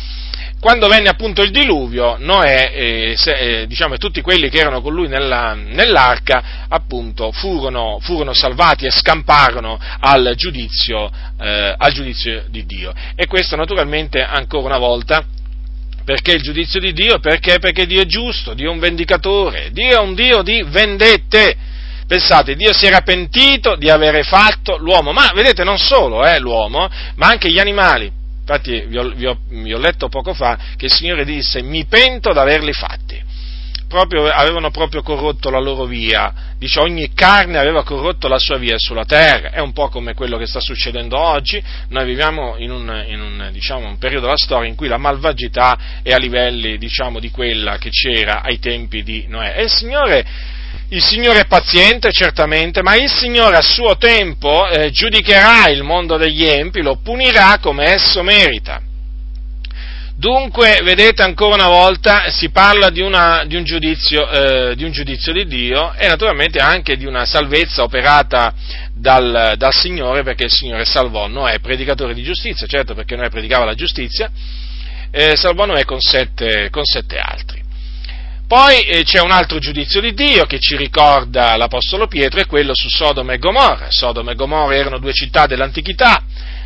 [0.60, 4.80] quando venne appunto il diluvio, Noè eh, se, eh, diciamo, e tutti quelli che erano
[4.80, 12.44] con lui nella, nell'arca appunto furono, furono, salvati e scamparono al giudizio, eh, al giudizio
[12.48, 12.92] di Dio.
[13.14, 15.24] E questo naturalmente ancora una volta
[16.04, 17.20] perché il giudizio di Dio?
[17.20, 17.58] Perché?
[17.58, 21.54] Perché Dio è giusto, Dio è un vendicatore, Dio è un Dio di vendette.
[22.06, 26.88] Pensate, Dio si era pentito di avere fatto l'uomo, ma vedete non solo eh, l'uomo,
[27.16, 28.17] ma anche gli animali.
[28.48, 31.84] Infatti vi ho, vi, ho, vi ho, letto poco fa che il Signore disse mi
[31.84, 33.26] pento d'averli fatti.
[33.86, 38.74] Proprio, avevano proprio corrotto la loro via, dice ogni carne aveva corrotto la sua via
[38.76, 43.04] sulla terra, è un po' come quello che sta succedendo oggi, noi viviamo in un,
[43.06, 47.18] in un, diciamo, un periodo della storia in cui la malvagità è a livelli diciamo,
[47.18, 49.54] di quella che c'era ai tempi di Noè.
[49.56, 50.26] E il Signore
[50.90, 56.16] il Signore è paziente, certamente, ma il Signore a suo tempo eh, giudicherà il mondo
[56.16, 58.80] degli empi, lo punirà come esso merita.
[60.16, 64.90] Dunque, vedete, ancora una volta si parla di, una, di, un giudizio, eh, di, un
[64.90, 68.52] giudizio, di Dio e naturalmente anche di una salvezza operata
[68.92, 73.64] dal, dal Signore, perché il Signore salvò Noè, predicatore di giustizia, certo perché Noè predicava
[73.64, 74.28] la giustizia,
[75.12, 77.57] eh, salvò Noè con sette, con sette altri.
[78.48, 82.74] Poi eh, c'è un altro giudizio di Dio che ci ricorda l'Apostolo Pietro, è quello
[82.74, 83.90] su Sodoma e Gomorra.
[83.90, 86.22] Sodoma e Gomorra erano due città dell'antichità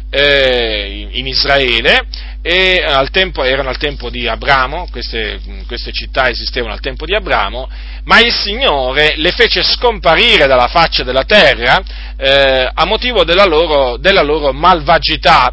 [0.08, 2.06] eh, in Israele
[2.40, 7.16] e al tempo, erano al tempo di Abramo, queste, queste, città esistevano al tempo di
[7.16, 7.68] Abramo,
[8.04, 11.82] ma il Signore le fece scomparire dalla faccia della terra
[12.16, 15.52] eh, a motivo della loro, della loro malvagità.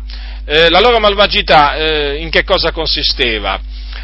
[0.52, 3.62] Eh, la loro malvagità eh, in che cosa consisteva?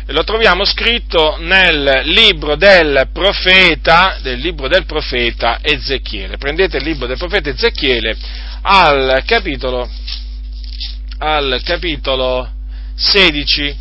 [0.10, 6.38] lo troviamo scritto nel libro del profeta, del libro del profeta Ezechiele.
[6.38, 8.16] Prendete il libro del profeta Ezechiele
[8.62, 9.90] al capitolo,
[11.18, 12.48] al capitolo
[12.96, 13.78] 16.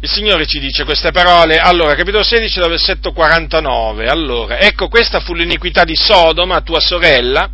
[0.00, 5.34] Il Signore ci dice queste parole, allora, capitolo 16, versetto 49, allora, ecco questa fu
[5.34, 7.48] l'iniquità di Sodoma, tua sorella,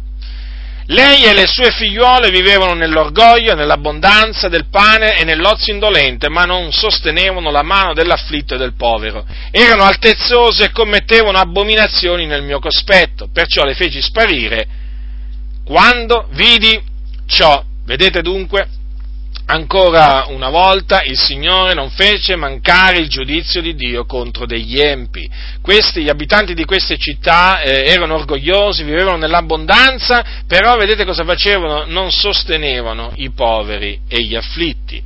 [0.88, 6.70] lei e le sue figliuole vivevano nell'orgoglio, nell'abbondanza del pane e nell'ozio indolente, ma non
[6.70, 9.26] sostenevano la mano dell'afflitto e del povero.
[9.50, 14.66] Erano altezzose e commettevano abominazioni nel mio cospetto, perciò le feci sparire
[15.64, 16.80] quando vidi
[17.26, 17.64] ciò.
[17.84, 18.68] Vedete dunque?
[19.48, 25.30] Ancora una volta il Signore non fece mancare il giudizio di Dio contro degli empi.
[25.60, 31.84] Questi, gli abitanti di queste città eh, erano orgogliosi, vivevano nell'abbondanza, però vedete cosa facevano?
[31.84, 35.00] Non sostenevano i poveri e gli afflitti.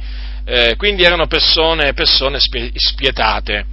[0.46, 3.66] Eh, quindi erano persone, persone spietate.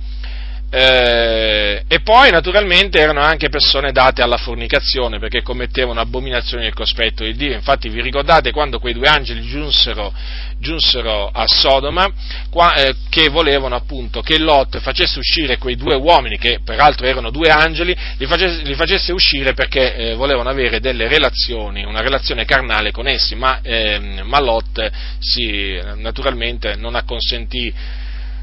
[0.70, 7.24] Eh, e poi naturalmente erano anche persone date alla fornicazione perché commettevano abominazioni nel cospetto
[7.24, 7.54] di Dio.
[7.54, 10.14] Infatti vi ricordate quando quei due angeli giunsero,
[10.60, 12.12] giunsero a Sodoma
[12.50, 17.32] qua, eh, che volevano appunto che Lot facesse uscire quei due uomini, che peraltro erano
[17.32, 22.44] due angeli, li facesse, li facesse uscire perché eh, volevano avere delle relazioni, una relazione
[22.44, 27.74] carnale con essi, ma, ehm, ma Lot si, naturalmente non acconsentì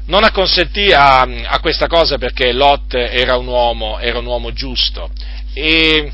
[0.05, 5.09] non acconsentì a, a, questa cosa perché Lot era un uomo, era un uomo giusto.
[5.53, 6.11] E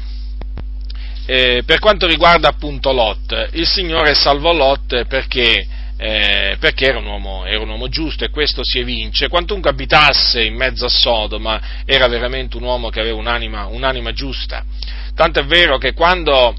[1.25, 5.67] eh, per quanto riguarda appunto Lot, il Signore salvò Lot perché
[6.03, 9.27] eh, perché era un, uomo, era un, uomo, giusto e questo si evince.
[9.27, 14.65] Quantunque abitasse in mezzo a Sodoma, era veramente un uomo che aveva un'anima, un'anima giusta.
[15.13, 16.55] È vero che quando,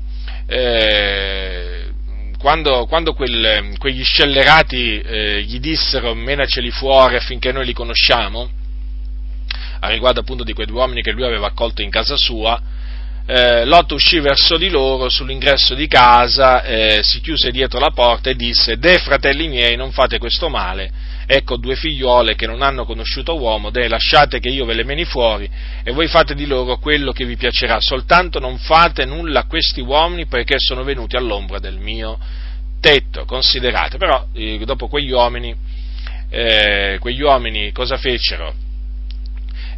[0.46, 1.71] eh,
[2.42, 8.50] quando, quando quel, quegli scellerati eh, gli dissero menaceli fuori affinché noi li conosciamo,
[9.78, 12.60] a riguardo appunto di quei due uomini che lui aveva accolto in casa sua,
[13.26, 18.30] eh, Lot uscì verso di loro sull'ingresso di casa, eh, si chiuse dietro la porta
[18.30, 20.90] e disse, De fratelli miei, non fate questo male,
[21.36, 25.04] ecco due figliuole che non hanno conosciuto uomo, de lasciate che io ve le meni
[25.04, 25.48] fuori
[25.82, 29.80] e voi fate di loro quello che vi piacerà, soltanto non fate nulla a questi
[29.80, 32.18] uomini perché sono venuti all'ombra del mio
[32.80, 35.54] tetto, considerate, però eh, dopo quegli uomini,
[36.28, 38.70] eh, quegli uomini cosa fecero?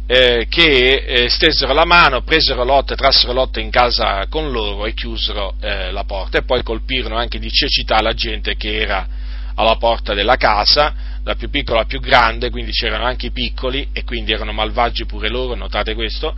[0.07, 4.93] eh, che eh, stesero la mano, presero Lot, trassero Lot in casa con loro e
[4.93, 6.37] chiusero eh, la porta.
[6.37, 9.07] E poi colpirono anche di cecità la gente che era
[9.55, 10.93] alla porta della casa,
[11.25, 15.05] da più piccola a più grande, quindi c'erano anche i piccoli e quindi erano malvagi
[15.05, 16.35] pure loro, notate questo,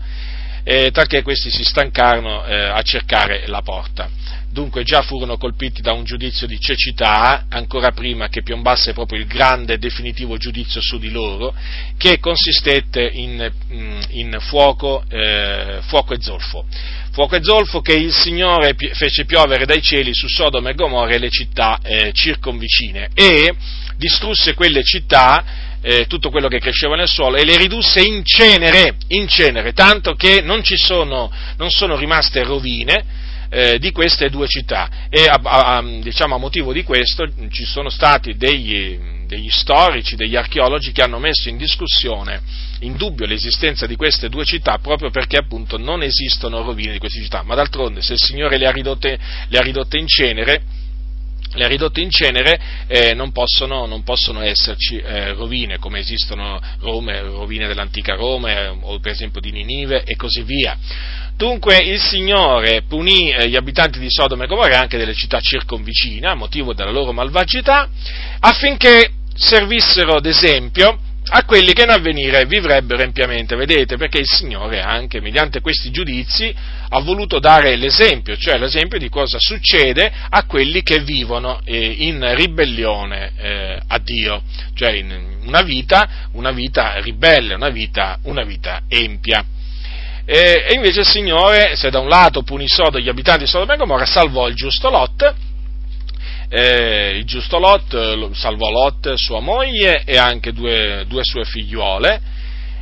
[0.64, 4.10] eh, talché questi si stancarono eh, a cercare la porta
[4.58, 9.28] dunque già furono colpiti da un giudizio di cecità, ancora prima che piombasse proprio il
[9.28, 11.54] grande e definitivo giudizio su di loro,
[11.96, 16.66] che consistette in, mm, in fuoco, eh, fuoco, e zolfo.
[17.12, 21.20] Fuoco e zolfo che il Signore fece piovere dai cieli su Sodoma e Gomorra e
[21.20, 23.54] le città eh, circonvicine e
[23.98, 28.98] distrusse quelle città eh, tutto quello che cresceva nel suolo e le ridusse in cenere,
[29.10, 35.08] in cenere tanto che non, sono, non sono rimaste rovine, eh, di queste due città.
[35.10, 40.36] E a, a, diciamo, a, motivo di questo ci sono stati degli, degli storici, degli
[40.36, 42.42] archeologi che hanno messo in discussione,
[42.80, 47.22] in dubbio l'esistenza di queste due città proprio perché appunto non esistono rovine di queste
[47.22, 50.62] città, ma d'altronde se il Signore le ha ridotte, le ha ridotte in cenere,
[51.58, 57.20] le ridotte in cenere, eh, non, possono, non, possono, esserci eh, rovine, come esistono Rome,
[57.22, 60.78] rovine dell'antica Roma, eh, o per esempio di Ninive e così via.
[61.36, 65.40] Dunque il Signore punì eh, gli abitanti di Sodoma e Gomorra e anche delle città
[65.40, 67.90] circonvicine a motivo della loro malvagità,
[68.40, 75.20] affinché servissero d'esempio a quelli che in avvenire vivrebbero empiamente, vedete, perché il Signore anche
[75.20, 76.54] mediante questi giudizi
[76.90, 82.34] ha voluto dare l'esempio, cioè l'esempio di cosa succede a quelli che vivono eh, in
[82.36, 84.42] ribellione eh, a Dio,
[84.74, 89.44] cioè in una vita, una vita ribelle, una vita, una vita empia.
[90.26, 94.06] E, invece il Signore, se da un lato punì gli abitanti di Sodoma e Gomorra,
[94.06, 95.34] salvò il giusto Lot,
[96.50, 102.36] eh, il giusto Lot salvò Lot, sua moglie e anche due, due sue figliuole.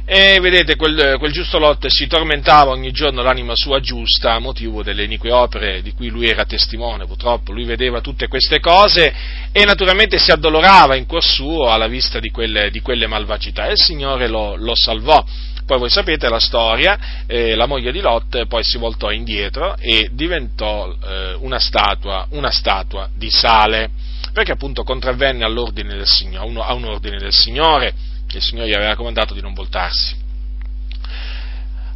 [0.08, 4.84] E vedete, quel, quel, giusto Lot si tormentava ogni giorno l'anima sua giusta a motivo
[4.84, 7.08] delle inique opere di cui lui era testimone.
[7.08, 9.12] Purtroppo lui vedeva tutte queste cose
[9.52, 13.72] e naturalmente si addolorava in cuor suo alla vista di quelle, di quelle malvagità e
[13.72, 15.26] il Signore lo, lo salvò.
[15.66, 20.10] Poi voi sapete la storia, eh, la moglie di Lot poi si voltò indietro e
[20.12, 23.90] diventò eh, una, statua, una statua di sale,
[24.32, 27.94] perché appunto contravvenne all'ordine del Signore, a un ordine del Signore,
[28.28, 30.24] che il Signore gli aveva comandato di non voltarsi.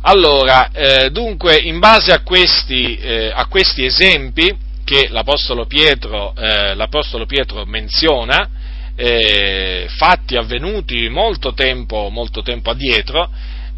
[0.01, 6.73] Allora, eh, dunque, in base a questi, eh, a questi, esempi che l'Apostolo Pietro, eh,
[6.73, 8.49] l'Apostolo Pietro menziona,
[8.95, 13.29] eh, fatti avvenuti molto tempo, molto tempo addietro,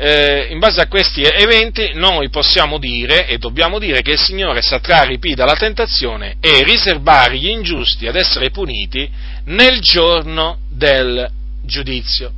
[0.03, 4.63] eh, in base a questi eventi noi possiamo dire e dobbiamo dire che il Signore
[4.63, 9.07] sa trarre i piedi dalla tentazione e riservare gli ingiusti ad essere puniti
[9.45, 11.29] nel giorno del
[11.63, 12.33] giudizio.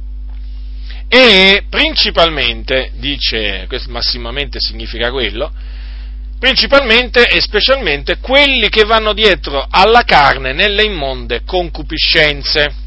[1.08, 5.50] E principalmente, dice, massimamente significa quello,
[6.38, 12.83] principalmente e specialmente quelli che vanno dietro alla carne nelle immonde concupiscenze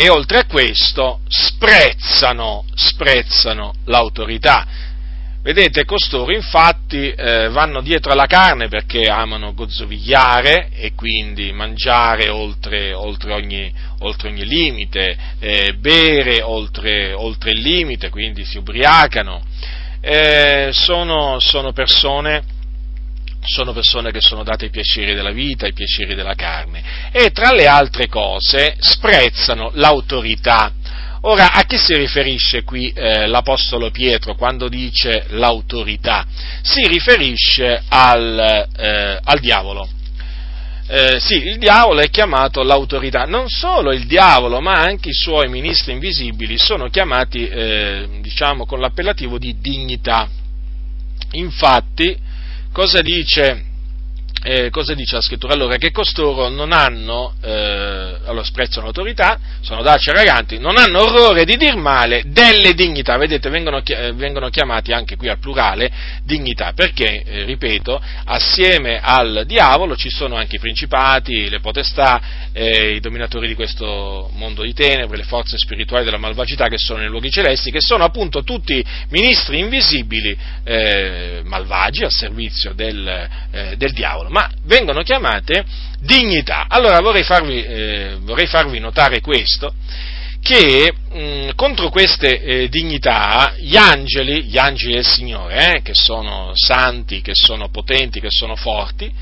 [0.00, 4.64] e oltre a questo sprezzano, sprezzano l'autorità.
[5.42, 12.92] Vedete, costoro infatti eh, vanno dietro alla carne perché amano gozzovigliare e quindi mangiare oltre,
[12.92, 19.42] oltre, ogni, oltre ogni, limite, eh, bere oltre, oltre, il limite, quindi si ubriacano.
[20.00, 22.44] Eh, sono, sono persone
[23.48, 27.52] sono persone che sono date ai piaceri della vita, ai piaceri della carne e tra
[27.52, 30.72] le altre cose sprezzano l'autorità.
[31.22, 36.24] Ora, a chi si riferisce qui eh, l'Apostolo Pietro quando dice l'autorità?
[36.62, 39.88] Si riferisce al, eh, al diavolo.
[40.90, 43.24] Eh, sì, il diavolo è chiamato l'autorità.
[43.24, 48.78] Non solo il diavolo, ma anche i suoi ministri invisibili sono chiamati, eh, diciamo, con
[48.78, 50.28] l'appellativo di dignità.
[51.32, 52.16] Infatti,
[52.78, 53.67] cosa dice
[54.42, 55.52] eh, cosa dice la scrittura?
[55.52, 61.44] Allora, che costoro non hanno, eh, allora sprezzano l'autorità, sono daci arroganti, non hanno orrore
[61.44, 65.90] di dir male delle dignità, vedete, vengono, eh, vengono chiamati anche qui al plurale
[66.22, 72.20] dignità, perché, eh, ripeto, assieme al diavolo ci sono anche i principati, le potestà,
[72.52, 77.00] eh, i dominatori di questo mondo di tenebre, le forze spirituali della malvagità che sono
[77.00, 83.28] nei luoghi celesti, che sono appunto tutti ministri invisibili, eh, malvagi, al servizio del,
[83.76, 85.64] del diavolo ma vengono chiamate
[86.00, 86.66] dignità.
[86.68, 89.72] Allora vorrei farvi, eh, vorrei farvi notare questo,
[90.42, 96.52] che mh, contro queste eh, dignità gli angeli, gli angeli del Signore, eh, che sono
[96.54, 99.12] santi, che sono potenti, che sono forti,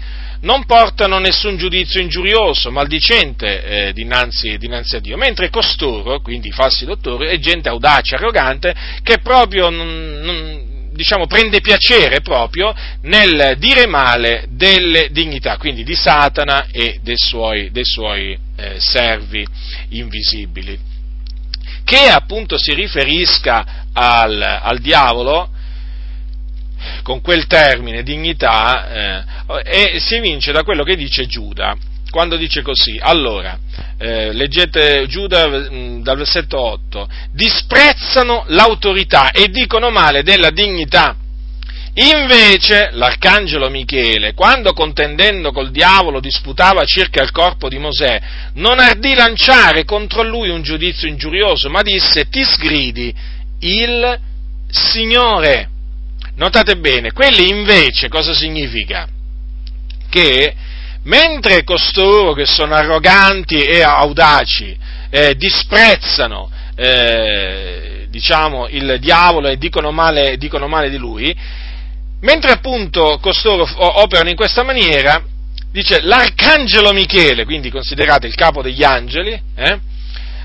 [0.40, 6.52] non portano nessun giudizio ingiurioso, maldicente eh, dinanzi, dinanzi, a Dio, mentre costoro, quindi i
[6.52, 10.65] falsi dottori, è gente audace, arrogante, che proprio non, non
[10.96, 17.70] diciamo, prende piacere proprio nel dire male delle dignità, quindi di Satana e dei suoi,
[17.70, 19.46] dei suoi eh, servi
[19.90, 20.78] invisibili.
[21.84, 25.50] Che appunto si riferisca al, al diavolo,
[27.02, 29.22] con quel termine dignità,
[29.62, 31.76] eh, e si evince da quello che dice Giuda
[32.16, 33.58] quando dice così, allora,
[33.98, 41.14] eh, leggete Giuda mm, dal versetto 8, disprezzano l'autorità e dicono male della dignità.
[41.92, 48.18] Invece l'arcangelo Michele, quando contendendo col diavolo disputava circa il corpo di Mosè,
[48.54, 53.14] non ardì lanciare contro lui un giudizio ingiurioso, ma disse ti sgridi
[53.58, 54.20] il
[54.70, 55.68] Signore.
[56.36, 59.06] Notate bene, quelli invece cosa significa?
[60.08, 60.54] Che
[61.06, 64.76] mentre costoro che sono arroganti e audaci
[65.10, 71.36] eh, disprezzano eh, diciamo, il diavolo e dicono male, dicono male, di lui,
[72.20, 75.22] mentre appunto costoro operano in questa maniera,
[75.70, 79.78] dice l'arcangelo Michele, quindi considerate il capo degli angeli, eh,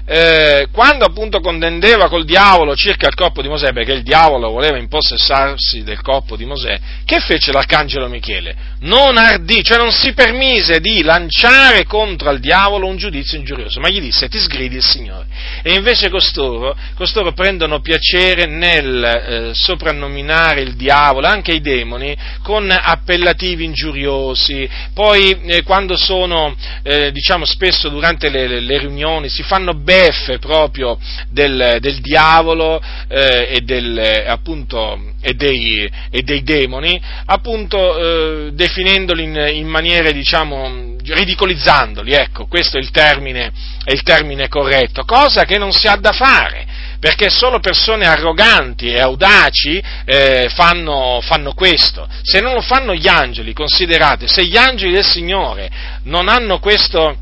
[0.06, 4.78] eh, quando appunto contendeva col diavolo circa il corpo di Mosè, perché il diavolo voleva
[4.78, 8.56] impossessarsi del corpo di Mosè, che fece l'arcangelo Michele?
[8.80, 13.90] Non ardì, cioè non si permise di lanciare contro il diavolo un giudizio ingiurioso, ma
[13.90, 15.28] gli disse ti sgridi il Signore.
[15.62, 22.70] E invece costoro, costoro prendono piacere nel eh, soprannominare il diavolo, anche i demoni, con
[22.72, 29.44] appellativi ingiuriosi, poi eh, quando sono, eh, diciamo spesso durante le, le, le riunioni, si
[29.44, 30.98] fanno bene beffe proprio
[31.30, 39.24] del, del diavolo eh, e, del, appunto, e, dei, e, dei, demoni, appunto eh, definendoli
[39.24, 43.52] in, in maniere, diciamo, ridicolizzandoli, ecco, questo è il, termine,
[43.84, 48.92] è il termine corretto, cosa che non si ha da fare perché solo persone arroganti
[48.92, 52.08] e audaci eh, fanno, fanno, questo.
[52.22, 55.68] Se non lo fanno gli angeli, considerate, se gli angeli del Signore
[56.04, 57.18] non hanno questo,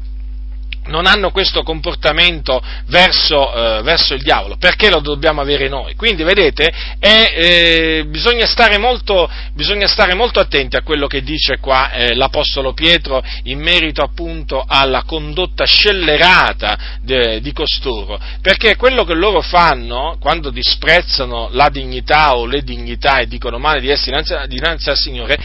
[0.90, 5.96] non hanno questo comportamento verso, eh, verso, il diavolo, perché lo dobbiamo avere noi?
[5.96, 11.60] Quindi vedete, è, eh, bisogna, stare molto, bisogna, stare molto, attenti a quello che dice
[11.60, 19.04] qua eh, l'Apostolo Pietro in merito appunto alla condotta scellerata de, di costoro, perché quello
[19.06, 24.08] che loro fanno quando disprezzano la dignità o le dignità e dicono male di essere
[24.10, 25.38] dinanzi, dinanzi al Signore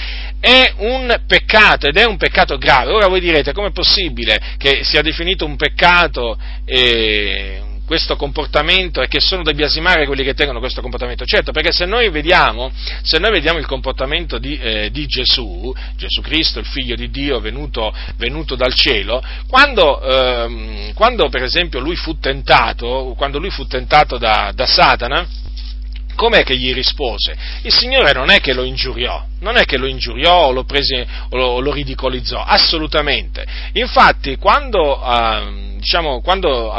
[0.45, 2.92] è un peccato ed è un peccato grave.
[2.92, 9.20] Ora voi direte com'è possibile che sia definito un peccato eh, questo comportamento e che
[9.20, 11.24] sono da biasimare quelli che tengono questo comportamento.
[11.24, 12.70] Certo, perché se noi vediamo,
[13.01, 17.40] se noi vediamo il comportamento di, eh, di, Gesù, Gesù Cristo, il figlio di Dio
[17.40, 23.66] venuto, venuto dal cielo, quando, ehm, quando, per esempio lui fu tentato, quando lui fu
[23.66, 25.26] tentato da, da Satana,
[26.15, 27.37] com'è che gli rispose?
[27.62, 31.07] Il Signore non è che lo ingiuriò, non è che lo ingiuriò o lo, prese,
[31.31, 33.45] o lo, lo ridicolizzò, assolutamente.
[33.73, 36.73] Infatti, quando, eh, diciamo, quando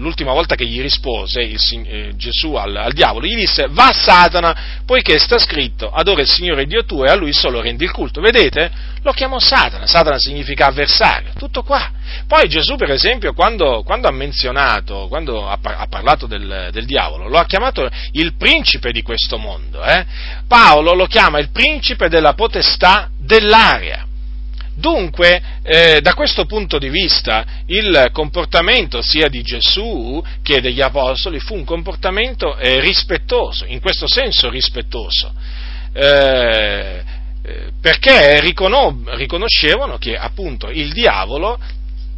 [0.00, 4.82] l'ultima volta che gli rispose il, eh, Gesù al, al, diavolo, gli disse va Satana,
[4.84, 8.20] poiché sta scritto adora il Signore Dio tuo e a lui solo rendi il culto.
[8.20, 8.70] Vedete?
[9.02, 11.90] Lo chiamò Satana, Satana significa avversario, tutto qua.
[12.26, 17.28] Poi Gesù, per esempio, quando, quando ha menzionato, quando ha, ha parlato del, del, diavolo,
[17.28, 19.82] lo ha chiamato il principe di questo mondo.
[19.82, 20.04] Eh?
[20.46, 24.06] Paolo lo chiama il principe della potestà dell'aria.
[24.80, 31.38] Dunque, eh, da questo punto di vista, il comportamento sia di Gesù che degli Apostoli
[31.38, 35.34] fu un comportamento eh, rispettoso, in questo senso rispettoso,
[35.92, 37.04] eh,
[37.42, 41.58] eh perché riconoscevano che appunto il diavolo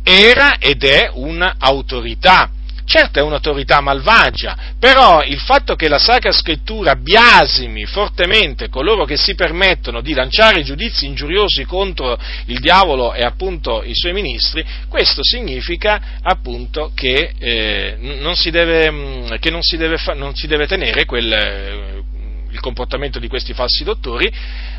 [0.05, 2.51] era ed è un'autorità
[2.85, 9.17] Certo è un'autorità malvagia, però il fatto che la Sacra Scrittura biasimi fortemente coloro che
[9.17, 15.23] si permettono di lanciare giudizi ingiuriosi contro il diavolo e appunto i suoi ministri, questo
[15.23, 20.67] significa appunto che, eh, non, si deve, mm, che non, si deve non si deve
[20.67, 22.05] tenere quel,
[22.51, 24.31] il comportamento di questi falsi dottori,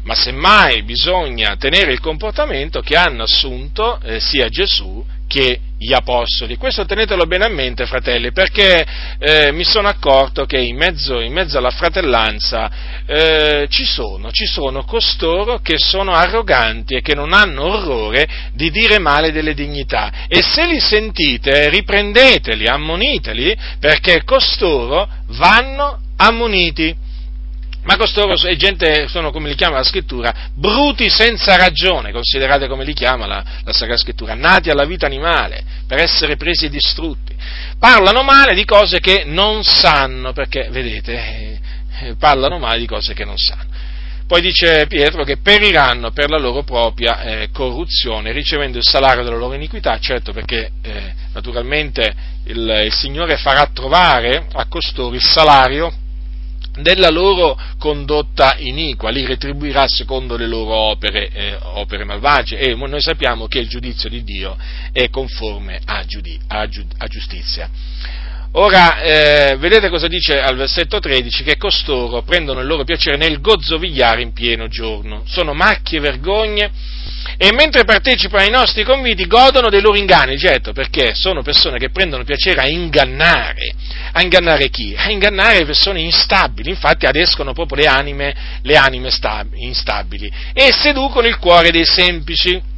[0.03, 5.03] ma semmai bisogna tenere il comportamento che hanno assunto eh, sia Gesù
[5.33, 6.57] che gli apostoli.
[6.57, 8.85] Questo tenetelo bene a mente, fratelli, perché
[9.17, 12.69] eh, mi sono accorto che in mezzo, in mezzo alla fratellanza
[13.07, 18.69] eh, ci, sono, ci sono costoro che sono arroganti e che non hanno orrore di
[18.69, 20.27] dire male delle dignità.
[20.27, 26.95] E se li sentite, riprendeteli, ammoniteli, perché costoro vanno ammoniti.
[27.83, 32.85] Ma costoro è gente, sono come li chiama la scrittura, bruti senza ragione, considerate come
[32.85, 37.35] li chiama la, la Sacra Scrittura, nati alla vita animale, per essere presi e distrutti.
[37.77, 41.59] Parlano male di cose che non sanno, perché, vedete,
[41.99, 43.71] eh, parlano male di cose che non sanno.
[44.25, 49.35] Poi dice Pietro che periranno per la loro propria eh, corruzione, ricevendo il salario della
[49.35, 52.13] loro iniquità, certo perché eh, naturalmente
[52.45, 55.93] il, il Signore farà trovare a costoro il salario
[56.79, 63.01] della loro condotta iniqua, li retribuirà secondo le loro opere, eh, opere malvagie e noi
[63.01, 64.57] sappiamo che il giudizio di Dio
[64.91, 67.69] è conforme a, giudi- a, giu- a giustizia.
[68.55, 71.43] Ora, eh, vedete cosa dice al versetto 13?
[71.43, 76.71] Che costoro prendono il loro piacere nel gozzovigliare in pieno giorno, sono macchie e vergogne,
[77.37, 81.89] e mentre partecipano ai nostri conviti godono dei loro inganni, certo, perché sono persone che
[81.89, 83.73] prendono piacere a ingannare.
[84.11, 84.93] A ingannare chi?
[84.95, 91.27] A ingannare persone instabili, infatti adescono proprio le anime, le anime stab- instabili, e seducono
[91.27, 92.71] il cuore dei semplici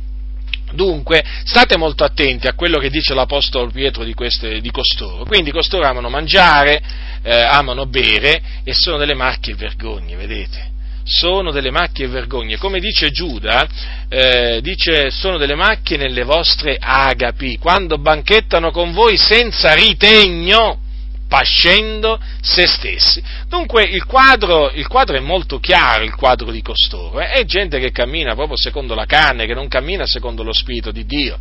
[0.71, 5.23] Dunque, state molto attenti a quello che dice l'Apostolo Pietro di, queste, di costoro.
[5.23, 6.81] Quindi costoro amano mangiare,
[7.21, 10.73] eh, amano bere e sono delle macchie e vergogne, vedete?
[11.07, 12.57] Sono delle macchie e vergogne.
[12.57, 13.67] Come dice Giuda,
[14.09, 20.79] eh, dice sono delle macchie nelle vostre agapi, quando banchettano con voi senza ritegno
[21.27, 23.21] pascendo se stessi.
[23.47, 27.29] Dunque il quadro, il quadro, è molto chiaro, il quadro di costoro, eh?
[27.29, 31.05] è gente che cammina proprio secondo la carne, che non cammina secondo lo Spirito di
[31.05, 31.37] Dio.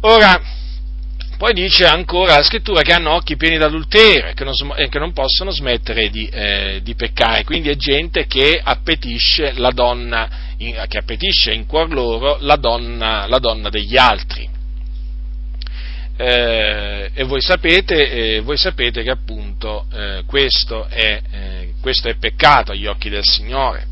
[0.00, 0.40] Ora,
[1.36, 5.50] poi dice ancora la scrittura che hanno occhi pieni d'adulterio e che che non possono
[5.50, 10.28] smettere di, eh, di, peccare, quindi è gente che appetisce la donna,
[10.58, 14.54] in, che appetisce in cuor loro la donna, la donna degli altri
[16.18, 22.16] eh, e voi sapete, eh, voi sapete, che appunto eh, questo, è, eh, questo, è,
[22.16, 23.86] peccato agli occhi del Signore.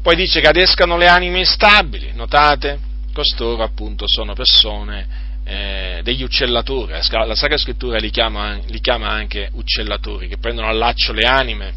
[0.00, 2.78] Poi dice che adescano le anime instabili, notate?
[3.12, 5.06] Costoro appunto sono persone,
[5.48, 10.76] eh, degli uccellatori, la Sacra Scrittura li chiama, li chiama anche uccellatori, che prendono al
[10.76, 11.74] laccio le anime.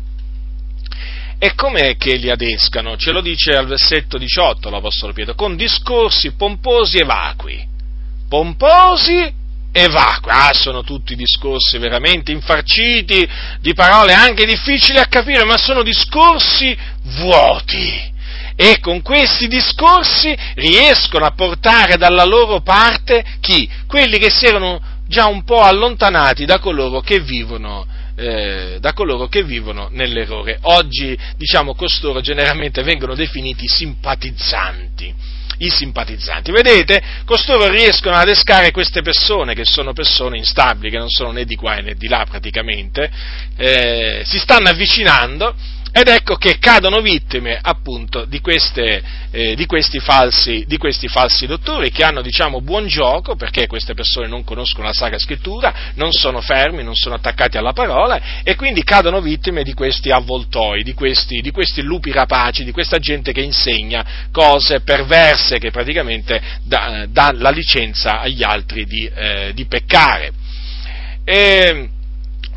[1.38, 2.98] E com'è che li adescano?
[2.98, 7.64] Ce lo dice al versetto 18 l'Apostolo Pietro, con discorsi pomposi e vacui.
[8.28, 9.34] Pomposi
[9.72, 10.32] e vacui.
[10.34, 13.30] Ah, sono tutti discorsi veramente infarciti
[13.62, 18.18] di parole anche difficili a capire, ma sono discorsi vuoti.
[18.62, 23.70] E con questi discorsi riescono a portare dalla loro parte chi?
[23.88, 27.88] Quelli che si erano già un po' allontanati da coloro che vivono
[28.18, 30.58] eh, da coloro che vivono nell'errore.
[30.64, 36.52] Oggi, diciamo, costoro generalmente vengono definiti simpatizzanti i simpatizzanti.
[36.52, 41.46] Vedete, costoro riescono ad escare queste persone, che sono persone instabili, che non sono né
[41.46, 43.10] di qua né di là praticamente,
[43.58, 45.56] eh, si stanno avvicinando
[45.92, 51.48] ed ecco che cadono vittime appunto di, queste, eh, di, questi falsi, di, questi falsi,
[51.48, 56.12] dottori che hanno diciamo buon gioco perché queste persone non conoscono la Sacra Scrittura, non
[56.12, 60.94] sono fermi, non sono attaccati alla parola e quindi cadono vittime di questi avvoltoi, di
[60.94, 67.08] questi, di questi lupi rapaci, di questa gente che insegna cose perverse che praticamente dà,
[67.10, 70.32] dà la licenza agli altri di, eh, peccare.
[71.24, 71.90] E,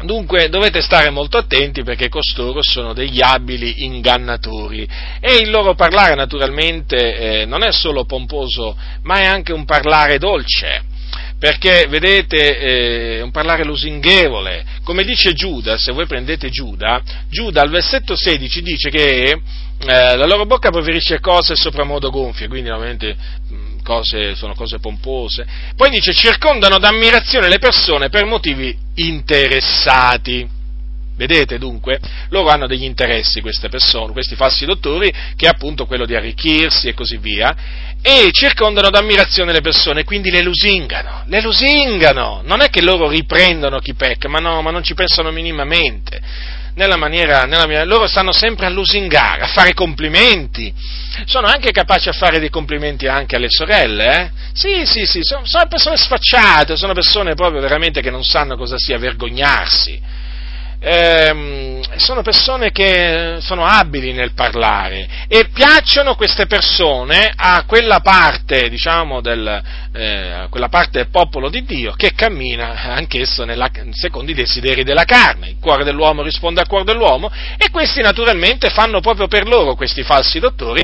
[0.05, 4.89] Dunque dovete stare molto attenti perché costoro sono degli abili ingannatori.
[5.21, 10.19] E il loro parlare naturalmente eh, non è solo pomposo ma è anche un parlare
[10.19, 10.91] dolce.
[11.39, 17.69] Perché vedete è un parlare lusinghevole, come dice Giuda, se voi prendete Giuda, Giuda al
[17.69, 19.41] versetto 16 dice che
[19.85, 23.17] eh, la loro bocca preferisce cose sopramodo gonfie, quindi ovviamente
[23.83, 25.47] cose, sono cose pompose.
[25.77, 30.61] Poi dice circondano d'ammirazione le persone per motivi interessati.
[31.15, 32.01] Vedete dunque?
[32.31, 36.89] Loro hanno degli interessi, queste persone, questi falsi dottori, che è appunto quello di arricchirsi
[36.89, 37.55] e così via,
[38.01, 42.41] e circondano d'ammirazione le persone, quindi le lusingano, le lusingano.
[42.45, 46.97] Non è che loro riprendono chi pecca, ma no, ma non ci pensano minimamente nella
[46.97, 50.73] maniera, nella maniera, loro stanno sempre a lusingare, a fare complimenti,
[51.27, 54.31] sono anche capaci a fare dei complimenti anche alle sorelle, eh?
[54.53, 58.77] Sì, sì, sì, sono, sono persone sfacciate, sono persone proprio veramente che non sanno cosa
[58.79, 60.21] sia vergognarsi
[60.83, 68.69] ehm, sono persone che sono abili nel parlare e piacciono queste persone a quella parte,
[68.69, 69.63] diciamo, del,
[69.93, 75.05] eh, quella parte del popolo di Dio che cammina anch'esso nella, secondo i desideri della
[75.05, 75.51] carne.
[75.51, 80.03] Il cuore dell'uomo risponde al cuore dell'uomo e questi naturalmente fanno proprio per loro questi
[80.03, 80.83] falsi dottori,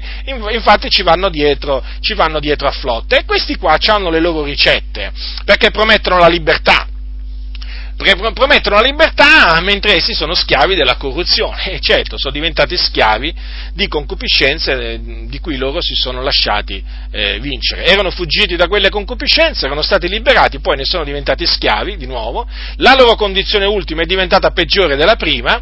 [0.52, 3.18] infatti ci vanno dietro, ci vanno dietro a flotte.
[3.18, 5.12] E questi qua hanno le loro ricette
[5.44, 6.87] perché promettono la libertà
[8.32, 13.34] promettono la libertà mentre essi sono schiavi della corruzione e certo sono diventati schiavi
[13.74, 17.84] di concupiscenze eh, di cui loro si sono lasciati eh, vincere.
[17.86, 22.48] Erano fuggiti da quelle concupiscenze, erano stati liberati, poi ne sono diventati schiavi di nuovo,
[22.76, 25.60] la loro condizione ultima è diventata peggiore della prima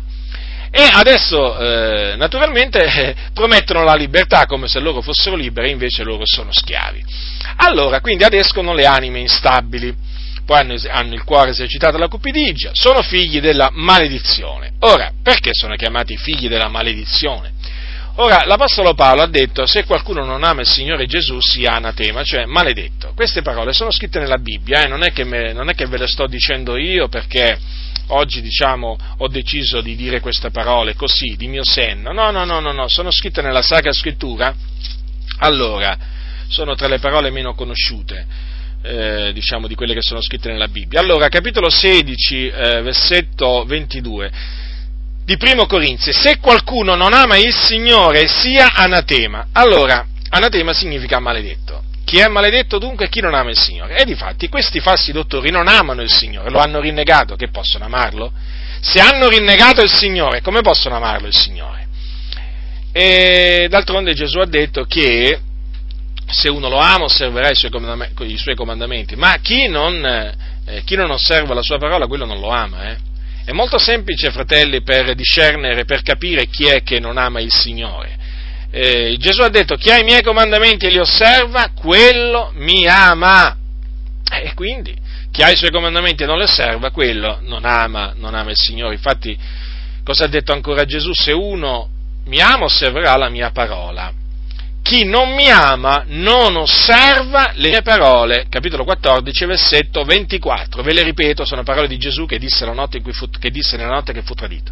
[0.70, 6.24] e adesso eh, naturalmente eh, promettono la libertà come se loro fossero liberi, invece loro
[6.26, 7.02] sono schiavi.
[7.56, 9.94] Allora, quindi adescono le anime instabili
[10.46, 14.74] poi hanno, hanno il cuore esercitato alla cupidigia, sono figli della maledizione.
[14.80, 17.52] Ora, perché sono chiamati figli della maledizione?
[18.18, 22.46] Ora, l'Apostolo Paolo ha detto, se qualcuno non ama il Signore Gesù sia anatema, cioè
[22.46, 23.12] maledetto.
[23.14, 24.86] Queste parole sono scritte nella Bibbia, eh?
[24.88, 27.58] non, è me, non, è che ve le sto dicendo io perché
[28.06, 32.12] oggi, diciamo, ho deciso di dire queste parole così, di mio senno.
[32.12, 34.54] No, no, no, no, no, sono scritte nella Sacra Scrittura.
[35.40, 35.98] Allora,
[36.48, 38.54] sono tra le parole meno conosciute
[38.86, 41.00] eh, diciamo, di quelle che sono scritte nella Bibbia.
[41.00, 44.30] Allora, capitolo 16, eh, versetto 22
[45.24, 49.48] di Primo Corinzi, se qualcuno non ama il Signore sia anatema.
[49.52, 51.82] Allora, anatema significa maledetto.
[52.04, 53.96] Chi è maledetto dunque chi non ama il Signore?
[53.96, 58.30] E difatti questi falsi dottori non amano il Signore, lo hanno rinnegato, che possono amarlo?
[58.80, 61.88] Se hanno rinnegato il Signore, come possono amarlo il Signore?
[62.92, 65.40] E d'altronde Gesù ha detto che
[66.26, 67.70] se uno lo ama osserverà i suoi,
[68.54, 72.90] comandamenti, ma chi non, eh, chi non, osserva la sua parola, quello non lo ama.
[72.90, 72.96] Eh.
[73.44, 78.18] È molto semplice, fratelli, per discernere, per capire chi è che non ama il Signore.
[78.70, 83.56] Eh, Gesù ha detto, chi ha i miei comandamenti e li osserva, quello mi ama.
[84.28, 84.96] E quindi,
[85.30, 88.56] chi ha i suoi comandamenti e non li osserva, quello non ama, non ama il
[88.56, 88.94] Signore.
[88.94, 89.38] Infatti,
[90.02, 91.12] cosa ha detto ancora Gesù?
[91.14, 91.88] Se uno
[92.24, 94.12] mi ama, osserverà la mia parola
[94.86, 98.46] chi non mi ama non osserva le mie parole.
[98.48, 100.80] Capitolo 14, versetto 24.
[100.84, 102.64] Ve le ripeto, sono parole di Gesù che disse,
[103.10, 104.70] fu, che disse nella notte che fu tradito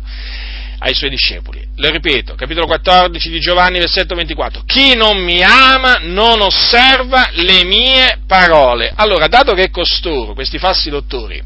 [0.79, 1.67] ai suoi discepoli.
[1.75, 4.63] Le ripeto, capitolo 14 di Giovanni, versetto 24.
[4.65, 8.93] Chi non mi ama non osserva le mie parole.
[8.95, 11.43] Allora, dato che costoro, questi falsi dottori,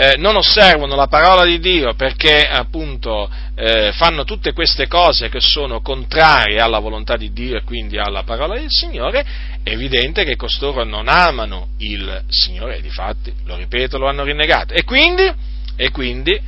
[0.00, 5.40] eh, non osservano la parola di Dio perché appunto eh, fanno tutte queste cose che
[5.40, 9.22] sono contrarie alla volontà di Dio e quindi alla parola del Signore,
[9.62, 14.72] è evidente che costoro non amano il Signore e difatti, lo ripeto, lo hanno rinnegato
[14.72, 15.30] e quindi,
[15.76, 16.40] e quindi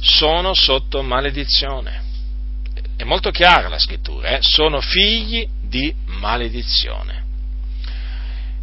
[0.00, 2.02] sono sotto maledizione.
[2.96, 4.38] È molto chiara la scrittura, eh?
[4.40, 7.24] sono figli di maledizione.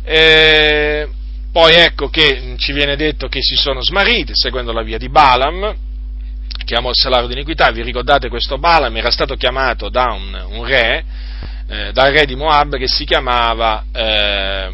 [0.04, 1.08] Eh,
[1.54, 5.76] poi ecco che ci viene detto che si sono smarriti seguendo la via di Balaam,
[6.66, 8.98] chiamò il salario di iniquità, vi ricordate questo Balaam?
[8.98, 11.06] Era stato chiamato da un, un re,
[11.68, 14.72] eh, dal re di Moab che si chiamava eh,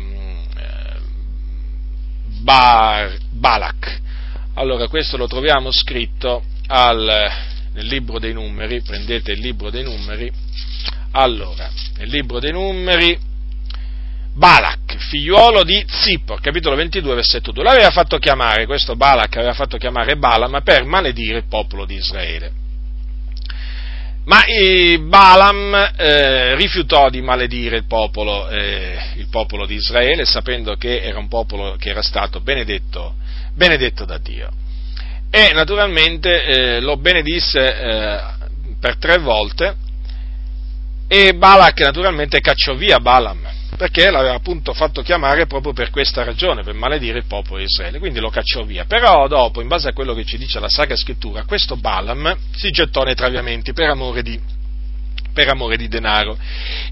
[2.40, 4.00] Bar, Balak.
[4.54, 7.30] Allora questo lo troviamo scritto al,
[7.74, 10.32] nel libro dei numeri, prendete il libro dei numeri,
[11.12, 13.20] allora, nel libro dei numeri,
[14.34, 17.64] Balak, figliuolo di Zippor, capitolo 22, versetto 2.
[17.64, 22.52] L'aveva fatto chiamare, questo Balak aveva fatto chiamare Balaam per maledire il popolo di Israele.
[24.26, 24.44] Ma
[25.00, 31.18] Balaam eh, rifiutò di maledire il popolo, eh, il popolo, di Israele, sapendo che era
[31.18, 33.16] un popolo che era stato benedetto,
[33.56, 34.52] benedetto da Dio.
[35.32, 38.20] E naturalmente eh, lo benedisse eh,
[38.80, 39.76] per tre volte
[41.08, 46.64] e Balak naturalmente cacciò via Balaam perché l'aveva appunto fatto chiamare proprio per questa ragione,
[46.64, 48.84] per maledire il popolo di Israele, quindi lo cacciò via.
[48.84, 52.72] Però dopo, in base a quello che ci dice la Sacra Scrittura, questo Balaam si
[52.72, 54.38] gettò nei traviamenti per amore di,
[55.34, 56.38] per amore di denaro.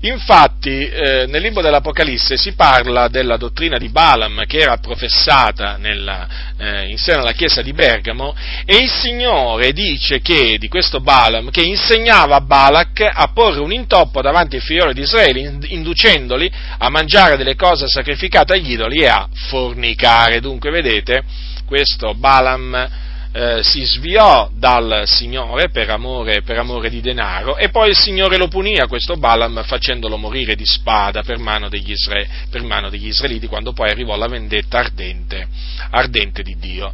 [0.01, 6.27] Infatti, eh, nel libro dell'Apocalisse si parla della dottrina di Balaam che era professata nella,
[6.57, 8.35] eh, in seno alla chiesa di Bergamo
[8.65, 13.71] e il Signore dice che di questo Balaam che insegnava a Balak a porre un
[13.71, 19.07] intoppo davanti ai figlioli di Israele, inducendoli a mangiare delle cose sacrificate agli idoli e
[19.07, 20.39] a fornicare.
[20.39, 21.23] Dunque, vedete,
[21.65, 23.05] questo Balaam
[23.37, 28.35] eh, si sviò dal Signore per amore, per amore, di denaro e poi il Signore
[28.35, 32.89] lo punì a questo Balaam facendolo morire di spada per mano degli, Isra- per mano
[32.89, 35.47] degli Israeliti quando poi arrivò la vendetta ardente,
[35.91, 36.91] ardente di Dio.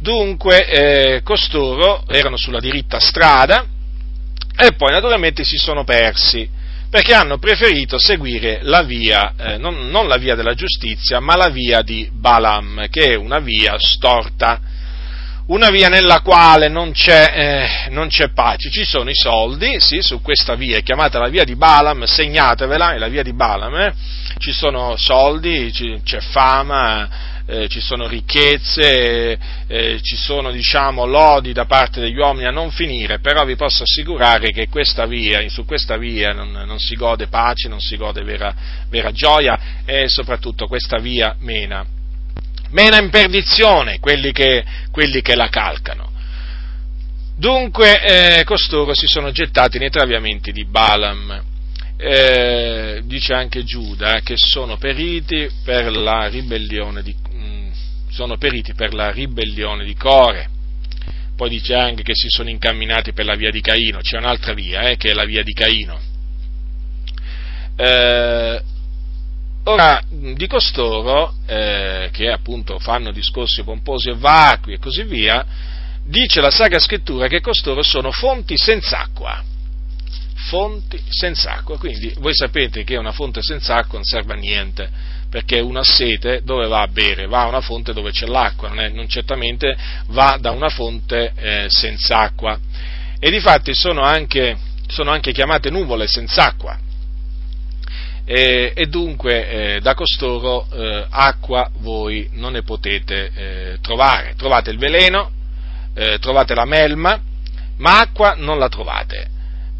[0.00, 3.64] Dunque eh, costoro erano sulla diritta strada
[4.56, 6.50] e poi naturalmente si sono persi
[6.90, 11.50] perché hanno preferito seguire la via, eh, non, non, la via della giustizia, ma la
[11.50, 14.73] via di Balaam, che è una via storta
[15.46, 17.32] una via nella quale non c'è,
[17.86, 21.44] eh, non c'è, pace, ci sono i soldi, sì, su questa via, chiamata la via
[21.44, 23.94] di Balaam, segnatevela, è la via di Balaam, eh?
[24.38, 31.52] ci sono soldi, ci, c'è fama, eh, ci sono ricchezze, eh, ci sono diciamo lodi
[31.52, 35.66] da parte degli uomini a non finire, però vi posso assicurare che questa via, su
[35.66, 38.54] questa via non, non si gode pace, non si gode vera,
[38.88, 41.84] vera gioia e soprattutto questa via mena
[42.74, 46.12] mena in perdizione quelli che, quelli che la calcano.
[47.36, 51.42] Dunque eh, costoro si sono gettati nei traviamenti di Balaam.
[51.96, 58.32] Eh, dice anche Giuda che sono periti per la ribellione di, mh, mm,
[58.74, 60.48] per la ribellione di Core.
[61.36, 64.88] Poi dice anche che si sono incamminati per la via di Caino, c'è un'altra via
[64.88, 66.00] eh, che è la via di Caino.
[67.76, 68.62] Eh,
[69.66, 75.42] Ora, di costoro, eh, che appunto fanno discorsi pomposi e vacui e così via,
[76.04, 79.42] dice la Sacra Scrittura che costoro sono fonti senza acqua.
[80.48, 81.78] Fonti senza acqua.
[81.78, 84.90] Quindi voi sapete che una fonte senza acqua non serve a niente,
[85.30, 87.26] perché una sete dove va a bere?
[87.26, 89.74] Va a una fonte dove c'è l'acqua, non, è, non certamente
[90.08, 92.58] va da una fonte eh, senza acqua.
[93.18, 94.58] E difatti sono anche,
[94.88, 96.78] sono anche chiamate nuvole senza acqua
[98.24, 104.34] e, e dunque eh, da costoro eh, acqua voi non ne potete eh, trovare.
[104.36, 105.30] Trovate il veleno,
[105.94, 107.20] eh, trovate la melma,
[107.76, 109.28] ma acqua non la trovate.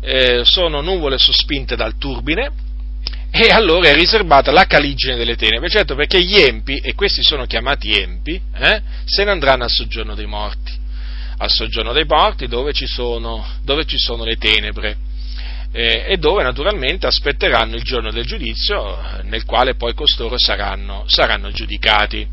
[0.00, 2.50] Eh, sono nuvole sospinte dal turbine
[3.30, 7.46] e allora è riservata la caligine delle tenebre, certo perché gli empi, e questi sono
[7.46, 10.72] chiamati empi, eh, se ne andranno al soggiorno dei morti,
[11.38, 14.96] al soggiorno dei morti dove ci sono, dove ci sono le tenebre
[15.76, 21.50] eh, e dove naturalmente aspetteranno il giorno del giudizio nel quale poi costoro saranno, saranno
[21.50, 22.24] giudicati.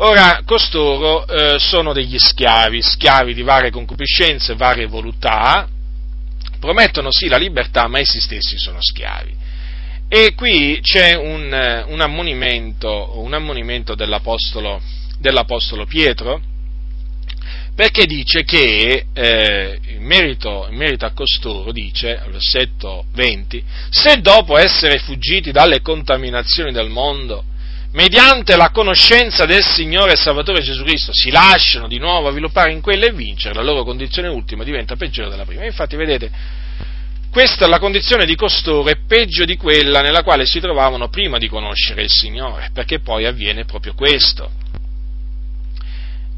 [0.00, 5.66] Ora, costoro eh, sono degli schiavi, schiavi di varie concupiscenze, varie voluttà,
[6.60, 9.34] promettono sì la libertà, ma essi stessi sono schiavi.
[10.08, 14.80] E qui c'è un, un, ammonimento, un ammonimento dell'Apostolo,
[15.18, 16.40] dell'Apostolo Pietro,
[17.78, 24.20] perché dice che eh, in, merito, in, merito, a costoro, dice al versetto 20, se
[24.20, 27.44] dopo essere fuggiti dalle contaminazioni del mondo,
[27.92, 32.80] mediante la conoscenza del Signore e Salvatore Gesù Cristo, si lasciano di nuovo avviluppare in
[32.80, 35.64] quella e vincere, la loro condizione ultima diventa peggiore della prima.
[35.64, 36.32] Infatti, vedete,
[37.30, 41.38] questa è la condizione di costoro, è peggio di quella nella quale si trovavano prima
[41.38, 44.66] di conoscere il Signore, perché poi avviene proprio questo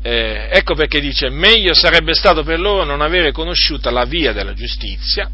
[0.03, 4.55] eh, ecco perché dice meglio sarebbe stato per loro non avere conosciuta la via della
[4.55, 5.31] giustizia,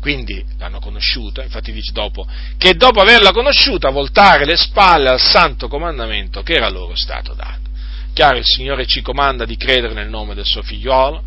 [0.00, 2.26] quindi l'hanno conosciuta, infatti dice dopo,
[2.56, 7.68] che dopo averla conosciuta voltare le spalle al santo comandamento che era loro stato dato.
[8.14, 11.22] Chiaro, il Signore ci comanda di credere nel nome del suo figliolo,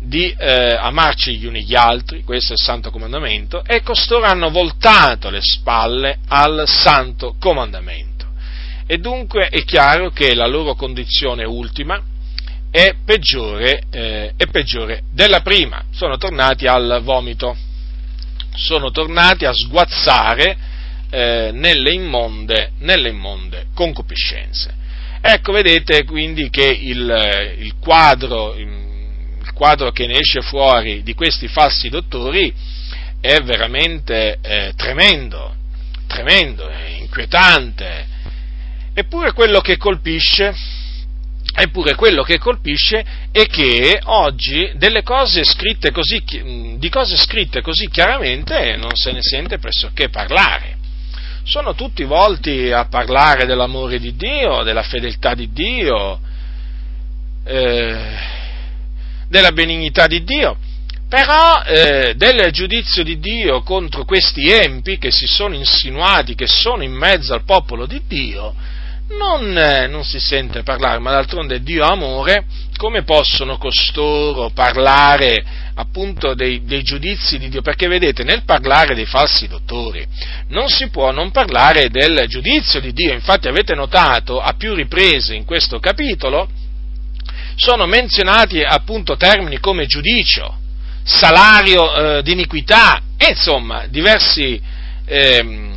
[0.00, 4.50] di eh, amarci gli uni gli altri, questo è il santo comandamento, e costoro hanno
[4.50, 8.09] voltato le spalle al santo comandamento
[8.90, 12.02] e dunque è chiaro che la loro condizione ultima
[12.72, 17.56] è peggiore, eh, è peggiore della prima, sono tornati al vomito,
[18.52, 20.56] sono tornati a sguazzare
[21.08, 24.74] eh, nelle, immonde, nelle immonde concupiscenze.
[25.20, 31.46] Ecco, vedete quindi che il, il, quadro, il quadro che ne esce fuori di questi
[31.46, 32.52] falsi dottori
[33.20, 35.54] è veramente eh, tremendo,
[36.08, 36.68] tremendo,
[36.98, 38.09] inquietante,
[38.92, 40.54] Eppure quello che colpisce,
[41.54, 44.72] eppure quello che colpisce è che oggi
[45.02, 45.44] cose
[45.92, 46.22] così,
[46.76, 50.76] di cose scritte così chiaramente non se ne sente pressoché parlare.
[51.44, 56.20] Sono tutti volti a parlare dell'amore di Dio, della fedeltà di Dio,
[57.44, 58.38] eh,
[59.28, 60.58] della benignità di Dio,
[61.10, 66.84] Però eh, del giudizio di Dio contro questi empi che si sono insinuati, che sono
[66.84, 68.54] in mezzo al popolo di Dio,
[69.16, 72.44] non, eh, non si sente parlare, ma d'altronde Dio amore,
[72.76, 75.44] come possono costoro parlare
[75.74, 77.62] appunto dei, dei, giudizi di Dio?
[77.62, 80.06] Perché vedete, nel parlare dei falsi dottori
[80.48, 85.34] non si può non parlare del giudizio di Dio, infatti avete notato a più riprese
[85.34, 86.48] in questo capitolo
[87.56, 90.56] sono menzionati appunto termini come giudicio,
[91.02, 94.58] salario eh, di iniquità e insomma diversi
[95.04, 95.68] eh,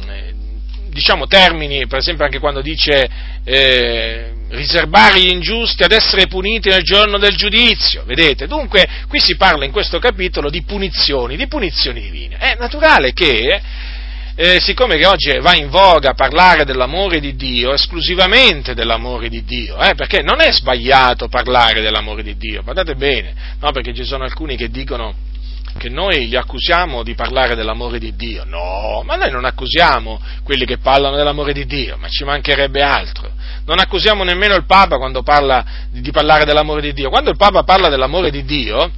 [0.94, 3.10] diciamo termini, per esempio anche quando dice
[3.44, 8.48] eh, riservare gli ingiusti ad essere puniti nel giorno del giudizio, vedete?
[8.48, 12.38] Dunque qui si parla in questo capitolo di punizioni, di punizioni divine.
[12.38, 13.62] È naturale che
[14.36, 19.78] eh, siccome che oggi va in voga parlare dell'amore di Dio, esclusivamente dell'amore di Dio,
[19.80, 24.24] eh, perché non è sbagliato parlare dell'amore di Dio, guardate bene, no, perché ci sono
[24.24, 25.14] alcuni che dicono
[25.78, 30.66] che noi li accusiamo di parlare dell'amore di Dio, no, ma noi non accusiamo quelli
[30.66, 33.32] che parlano dell'amore di Dio, ma ci mancherebbe altro,
[33.66, 37.64] non accusiamo nemmeno il Papa quando parla di, parlare dell'amore di Dio, quando il Papa
[37.64, 38.92] parla dell'amore di Dio,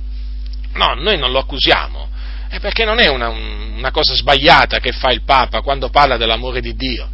[0.74, 2.10] no, noi non lo accusiamo,
[2.50, 6.62] è perché non è una, una cosa sbagliata che fa il Papa quando parla dell'amore
[6.62, 7.08] di Dio.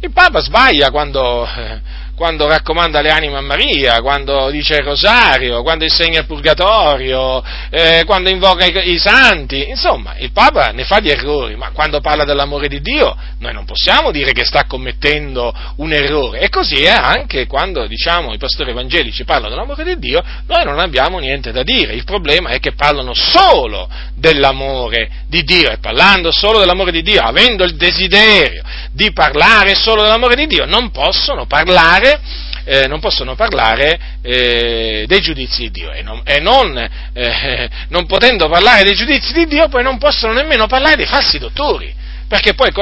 [0.00, 1.80] Il Papa sbaglia quando, eh,
[2.16, 8.04] quando raccomanda le anime a Maria, quando dice il rosario, quando insegna il purgatorio, eh,
[8.06, 12.24] quando invoca i, i, santi, insomma, il Papa ne fa di errori, ma quando parla
[12.24, 16.40] dell'amore di Dio noi non possiamo dire che sta commettendo un errore.
[16.40, 20.78] E così è anche quando, diciamo, i pastori evangelici parlano dell'amore di Dio, noi non
[20.78, 21.92] abbiamo niente da dire.
[21.92, 27.20] Il problema è che parlano solo dell'amore di Dio e parlando solo dell'amore di Dio,
[27.20, 28.62] avendo il desiderio
[28.92, 32.20] di parlare solo dell'amore di Dio, non possono parlare parlare,
[32.64, 36.76] eh, non possono parlare eh, dei giudizi di Dio e, non, e non,
[37.12, 41.38] eh, non potendo parlare dei giudizi di Dio poi non possono nemmeno parlare dei falsi
[41.38, 41.94] dottori
[42.28, 42.72] perché poi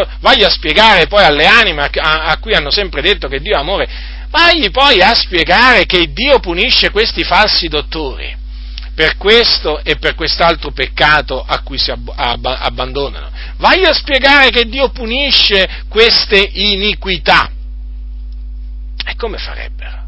[0.43, 3.87] a spiegare poi alle anime a, a, cui hanno sempre detto che Dio è amore,
[4.31, 8.43] vai poi a spiegare che Dio punisce questi falsi dottori
[8.95, 13.29] per questo e per quest'altro peccato a cui si ab- ab- abbandonano.
[13.57, 17.51] Vai a spiegare che Dio punisce queste iniquità.
[19.05, 20.02] E come farebbero?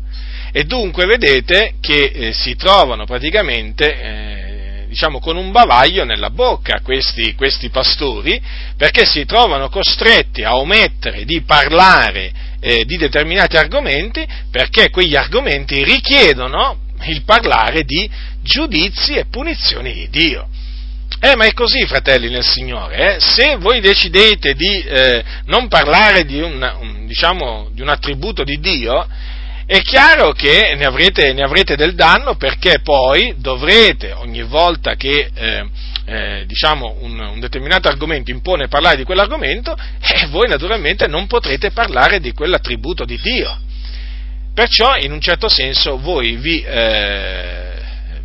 [0.52, 6.80] E dunque vedete che eh, si trovano praticamente, eh, diciamo, con un bavaglio nella bocca
[6.82, 8.40] questi, questi, pastori,
[8.76, 15.84] perché si trovano costretti a omettere di parlare eh, di determinati argomenti, perché quegli argomenti
[15.84, 18.08] richiedono il parlare di
[18.40, 20.48] giudizi e punizioni di Dio.
[21.18, 23.20] Eh, ma è così, fratelli nel Signore, eh?
[23.20, 28.60] se voi decidete di eh, non parlare di un, un, diciamo, di un, attributo di
[28.60, 29.06] Dio,
[29.64, 35.30] è chiaro che ne avrete, ne avrete, del danno perché poi dovrete, ogni volta che
[35.34, 35.68] eh,
[36.04, 41.70] eh diciamo, un, un, determinato argomento impone parlare di quell'argomento, eh, voi naturalmente non potrete
[41.70, 43.58] parlare di quell'attributo di Dio.
[44.52, 47.72] Perciò, in un certo senso, voi vi, eh,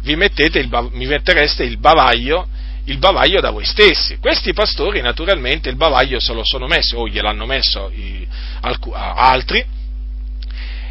[0.01, 2.47] vi, il, mi mettereste il bavaglio
[2.85, 4.17] il bavaglio da voi stessi.
[4.17, 8.27] Questi pastori naturalmente il bavaglio se lo sono messo o gliel'hanno messo i,
[8.61, 9.63] alc- altri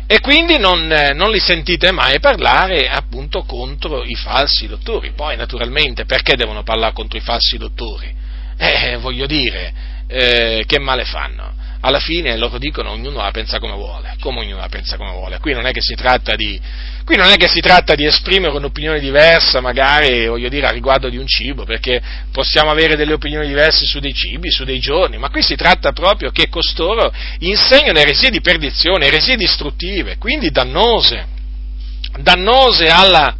[0.06, 5.12] e quindi non, eh, non, li sentite mai parlare appunto contro i falsi dottori.
[5.12, 8.12] Poi naturalmente perché devono parlare contro i falsi dottori?
[8.56, 9.72] Eh, voglio dire,
[10.08, 11.54] eh, che male fanno?
[11.80, 15.38] Alla fine loro dicono ognuno la pensa come vuole, come ognuno la pensa come vuole,
[15.38, 16.60] qui non è che si tratta di,
[17.48, 22.00] si tratta di esprimere un'opinione diversa magari, dire, a riguardo di un cibo, perché
[22.32, 25.92] possiamo avere delle opinioni diverse su dei cibi, su dei giorni, ma qui si tratta
[25.92, 31.26] proprio che costoro insegnano eresie di perdizione, eresie distruttive, quindi dannose,
[32.20, 33.34] dannose alla,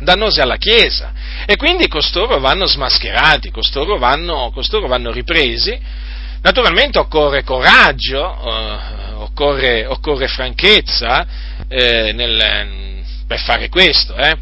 [0.00, 1.12] dannose alla Chiesa,
[1.46, 6.06] e quindi costoro vanno smascherati, costoro vanno, costoro vanno ripresi,
[6.48, 11.26] Naturalmente occorre coraggio, eh, occorre, occorre, franchezza
[11.68, 14.34] eh, nel, per fare questo, eh?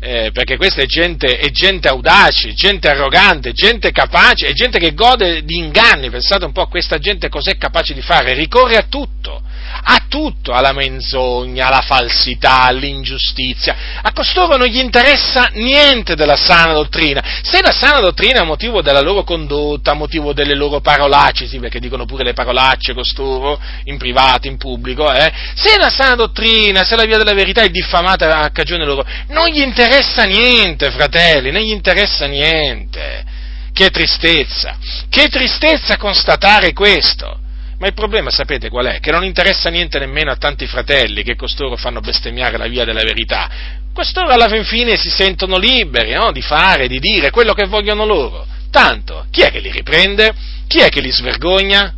[0.00, 0.30] eh?
[0.32, 5.44] perché questa è gente, è gente, audace, gente arrogante, gente capace, è gente che gode
[5.44, 9.42] di inganni, pensate un po' a questa gente cos'è capace di fare, ricorre a tutto,
[9.82, 13.76] a tutto, alla menzogna, alla falsità, all'ingiustizia.
[14.02, 17.22] A costoro non gli interessa niente della sana dottrina.
[17.42, 21.80] Se la sana dottrina è motivo della loro condotta, motivo delle loro parolacce, sì, perché
[21.80, 26.96] dicono pure le parolacce costoro, in privato, in pubblico, eh, se la sana dottrina, se
[26.96, 31.62] la via della verità è diffamata a cagione loro, non gli interessa niente, fratelli, non
[31.62, 33.42] gli interessa niente.
[33.72, 34.76] Che tristezza,
[35.08, 37.40] che tristezza constatare questo.
[37.84, 38.98] Ma il problema sapete qual è?
[38.98, 43.02] Che non interessa niente nemmeno a tanti fratelli che costoro fanno bestemmiare la via della
[43.02, 43.50] verità.
[43.92, 46.32] costoro alla fin fine si sentono liberi no?
[46.32, 48.46] di fare, di dire quello che vogliono loro.
[48.70, 50.32] Tanto, chi è che li riprende?
[50.66, 51.92] Chi è che li svergogna?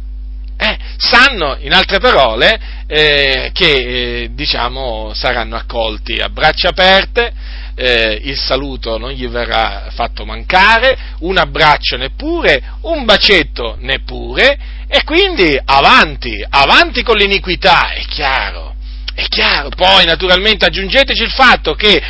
[0.58, 2.58] Eh, sanno, in altre parole,
[2.88, 7.32] eh, che eh, diciamo, saranno accolti a braccia aperte,
[7.76, 14.58] eh, il saluto non gli verrà fatto mancare, un abbraccio neppure, un bacetto neppure,
[14.88, 18.74] e quindi avanti, avanti con l'iniquità, è chiaro.
[19.16, 22.02] È chiaro, poi naturalmente aggiungeteci il fatto che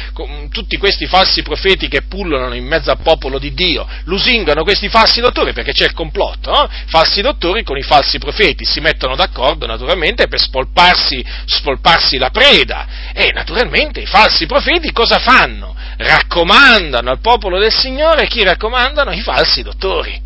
[0.51, 5.21] tutti questi falsi profeti che pullulano in mezzo al popolo di Dio lusingano questi falsi
[5.21, 6.69] dottori perché c'è il complotto, no?
[6.87, 12.89] falsi dottori con i falsi profeti si mettono d'accordo naturalmente per spolparsi, spolparsi la preda
[13.15, 15.77] e naturalmente i falsi profeti cosa fanno?
[15.99, 19.13] Raccomandano al popolo del Signore chi raccomandano?
[19.13, 20.26] I falsi dottori.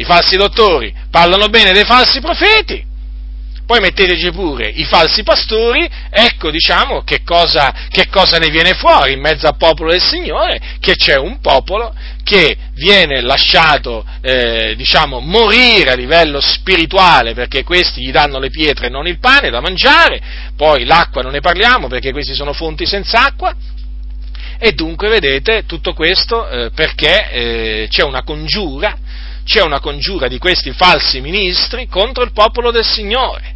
[0.00, 2.88] I falsi dottori parlano bene dei falsi profeti.
[3.66, 9.12] Poi metteteci pure i falsi pastori, ecco diciamo che cosa, che cosa ne viene fuori
[9.12, 11.94] in mezzo al popolo del Signore, che c'è un popolo
[12.24, 18.86] che viene lasciato, eh, diciamo, morire a livello spirituale perché questi gli danno le pietre
[18.86, 20.20] e non il pane da mangiare,
[20.56, 23.54] poi l'acqua non ne parliamo perché questi sono fonti senza acqua,
[24.58, 28.96] e dunque vedete tutto questo eh, perché eh, c'è una congiura,
[29.44, 33.54] c'è una congiura di questi falsi ministri contro il popolo del Signore.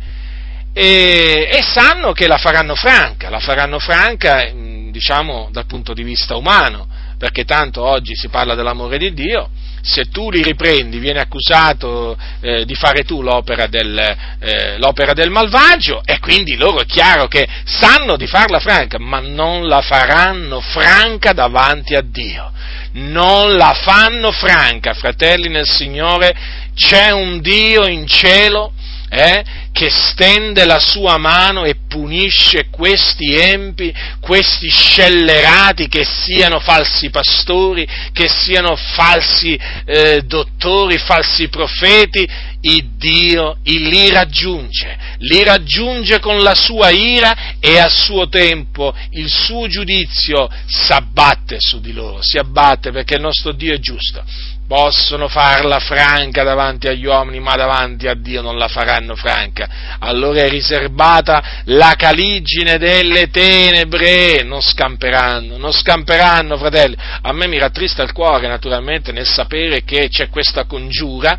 [0.72, 6.02] E, e, sanno che la faranno franca, la faranno franca mm, diciamo dal punto di
[6.02, 9.50] vista umano, perché tanto oggi si parla dell'amore di Dio,
[9.84, 15.28] se tu li riprendi vieni accusato eh, di fare tu l'opera del, eh, l'opera del,
[15.28, 20.60] malvagio e quindi loro è chiaro che sanno di farla franca, ma non la faranno
[20.60, 22.50] franca davanti a Dio.
[22.92, 26.34] Non la fanno franca, fratelli nel Signore,
[26.74, 28.72] c'è un Dio in cielo
[29.14, 37.10] eh, che stende la sua mano e punisce questi empi, questi scellerati, che siano falsi
[37.10, 42.28] pastori, che siano falsi eh, dottori, falsi profeti,
[42.66, 49.28] il Dio li raggiunge, li raggiunge con la sua ira e a suo tempo il
[49.28, 54.24] suo giudizio si abbatte su di loro, si abbatte perché il nostro Dio è giusto
[54.66, 59.96] possono farla franca davanti agli uomini, ma davanti a Dio non la faranno franca.
[59.98, 66.96] Allora è riservata la caligine delle tenebre, non scamperanno, non scamperanno, fratelli.
[67.22, 71.38] A me mi rattrista il cuore, naturalmente, nel sapere che c'è questa congiura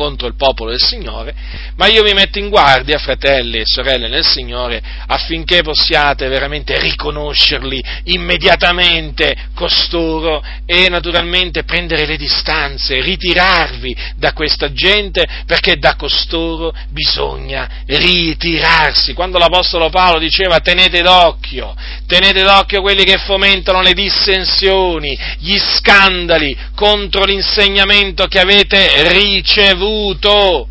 [0.00, 1.34] contro il popolo del Signore,
[1.76, 7.84] ma io vi metto in guardia, fratelli e sorelle nel Signore, affinché possiate veramente riconoscerli
[8.04, 17.68] immediatamente costoro e naturalmente prendere le distanze, ritirarvi da questa gente, perché da costoro bisogna
[17.84, 19.12] ritirarsi.
[19.12, 21.76] Quando l'Apostolo Paolo diceva tenete d'occhio,
[22.10, 30.68] tenete d'occhio quelli che fomentano le dissensioni, gli scandali contro l'insegnamento che avete ricevuto.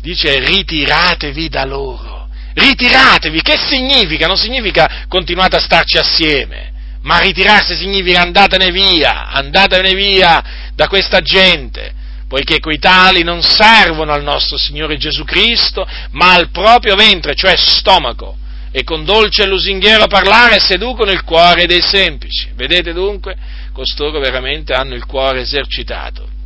[0.00, 2.28] Dice ritiratevi da loro.
[2.54, 4.26] Ritiratevi, che significa?
[4.26, 6.72] Non significa continuate a starci assieme,
[7.02, 10.42] ma ritirarsi significa andatene via, andatene via
[10.74, 11.94] da questa gente,
[12.26, 17.54] poiché quei tali non servono al nostro Signore Gesù Cristo, ma al proprio ventre, cioè
[17.56, 18.38] stomaco
[18.70, 22.50] e con dolce e lusinghiero parlare seducono il cuore dei semplici.
[22.54, 23.36] Vedete dunque,
[23.72, 26.36] costoro veramente hanno il cuore esercitato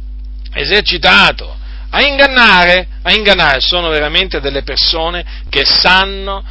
[0.55, 1.61] esercitato
[1.95, 6.43] a ingannare, a ingannare, sono veramente delle persone che sanno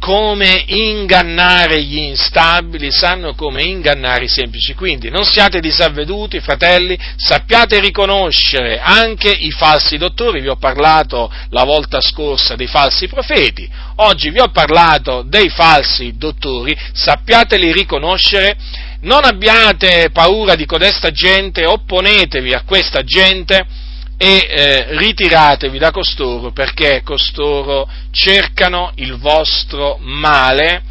[0.00, 4.74] come ingannare gli instabili, sanno come ingannare i semplici.
[4.74, 11.64] Quindi non siate disavveduti, fratelli, sappiate riconoscere anche i falsi dottori, vi ho parlato la
[11.64, 18.56] volta scorsa dei falsi profeti, oggi vi ho parlato dei falsi dottori, sappiateli riconoscere.
[19.02, 23.88] Non abbiate paura di codesta gente, opponetevi a questa gente
[24.22, 30.82] e eh, ritiratevi da costoro perché costoro cercano il vostro male,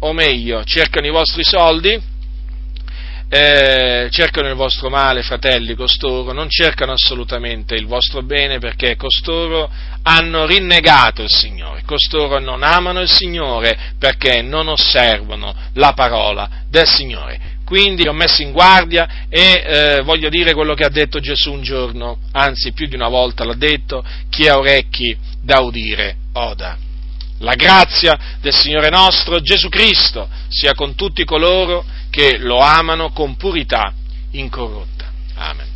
[0.00, 2.02] o meglio, cercano i vostri soldi,
[3.28, 9.70] eh, cercano il vostro male, fratelli, costoro, non cercano assolutamente il vostro bene perché costoro
[10.02, 16.88] hanno rinnegato il Signore, costoro non amano il Signore perché non osservano la parola del
[16.88, 17.53] Signore.
[17.64, 21.52] Quindi li ho messi in guardia e eh, voglio dire quello che ha detto Gesù
[21.52, 26.76] un giorno, anzi più di una volta l'ha detto, chi ha orecchi da udire oda.
[27.38, 33.36] La grazia del Signore nostro Gesù Cristo sia con tutti coloro che lo amano con
[33.36, 33.92] purità
[34.30, 35.10] incorrotta.
[35.34, 35.73] Amen.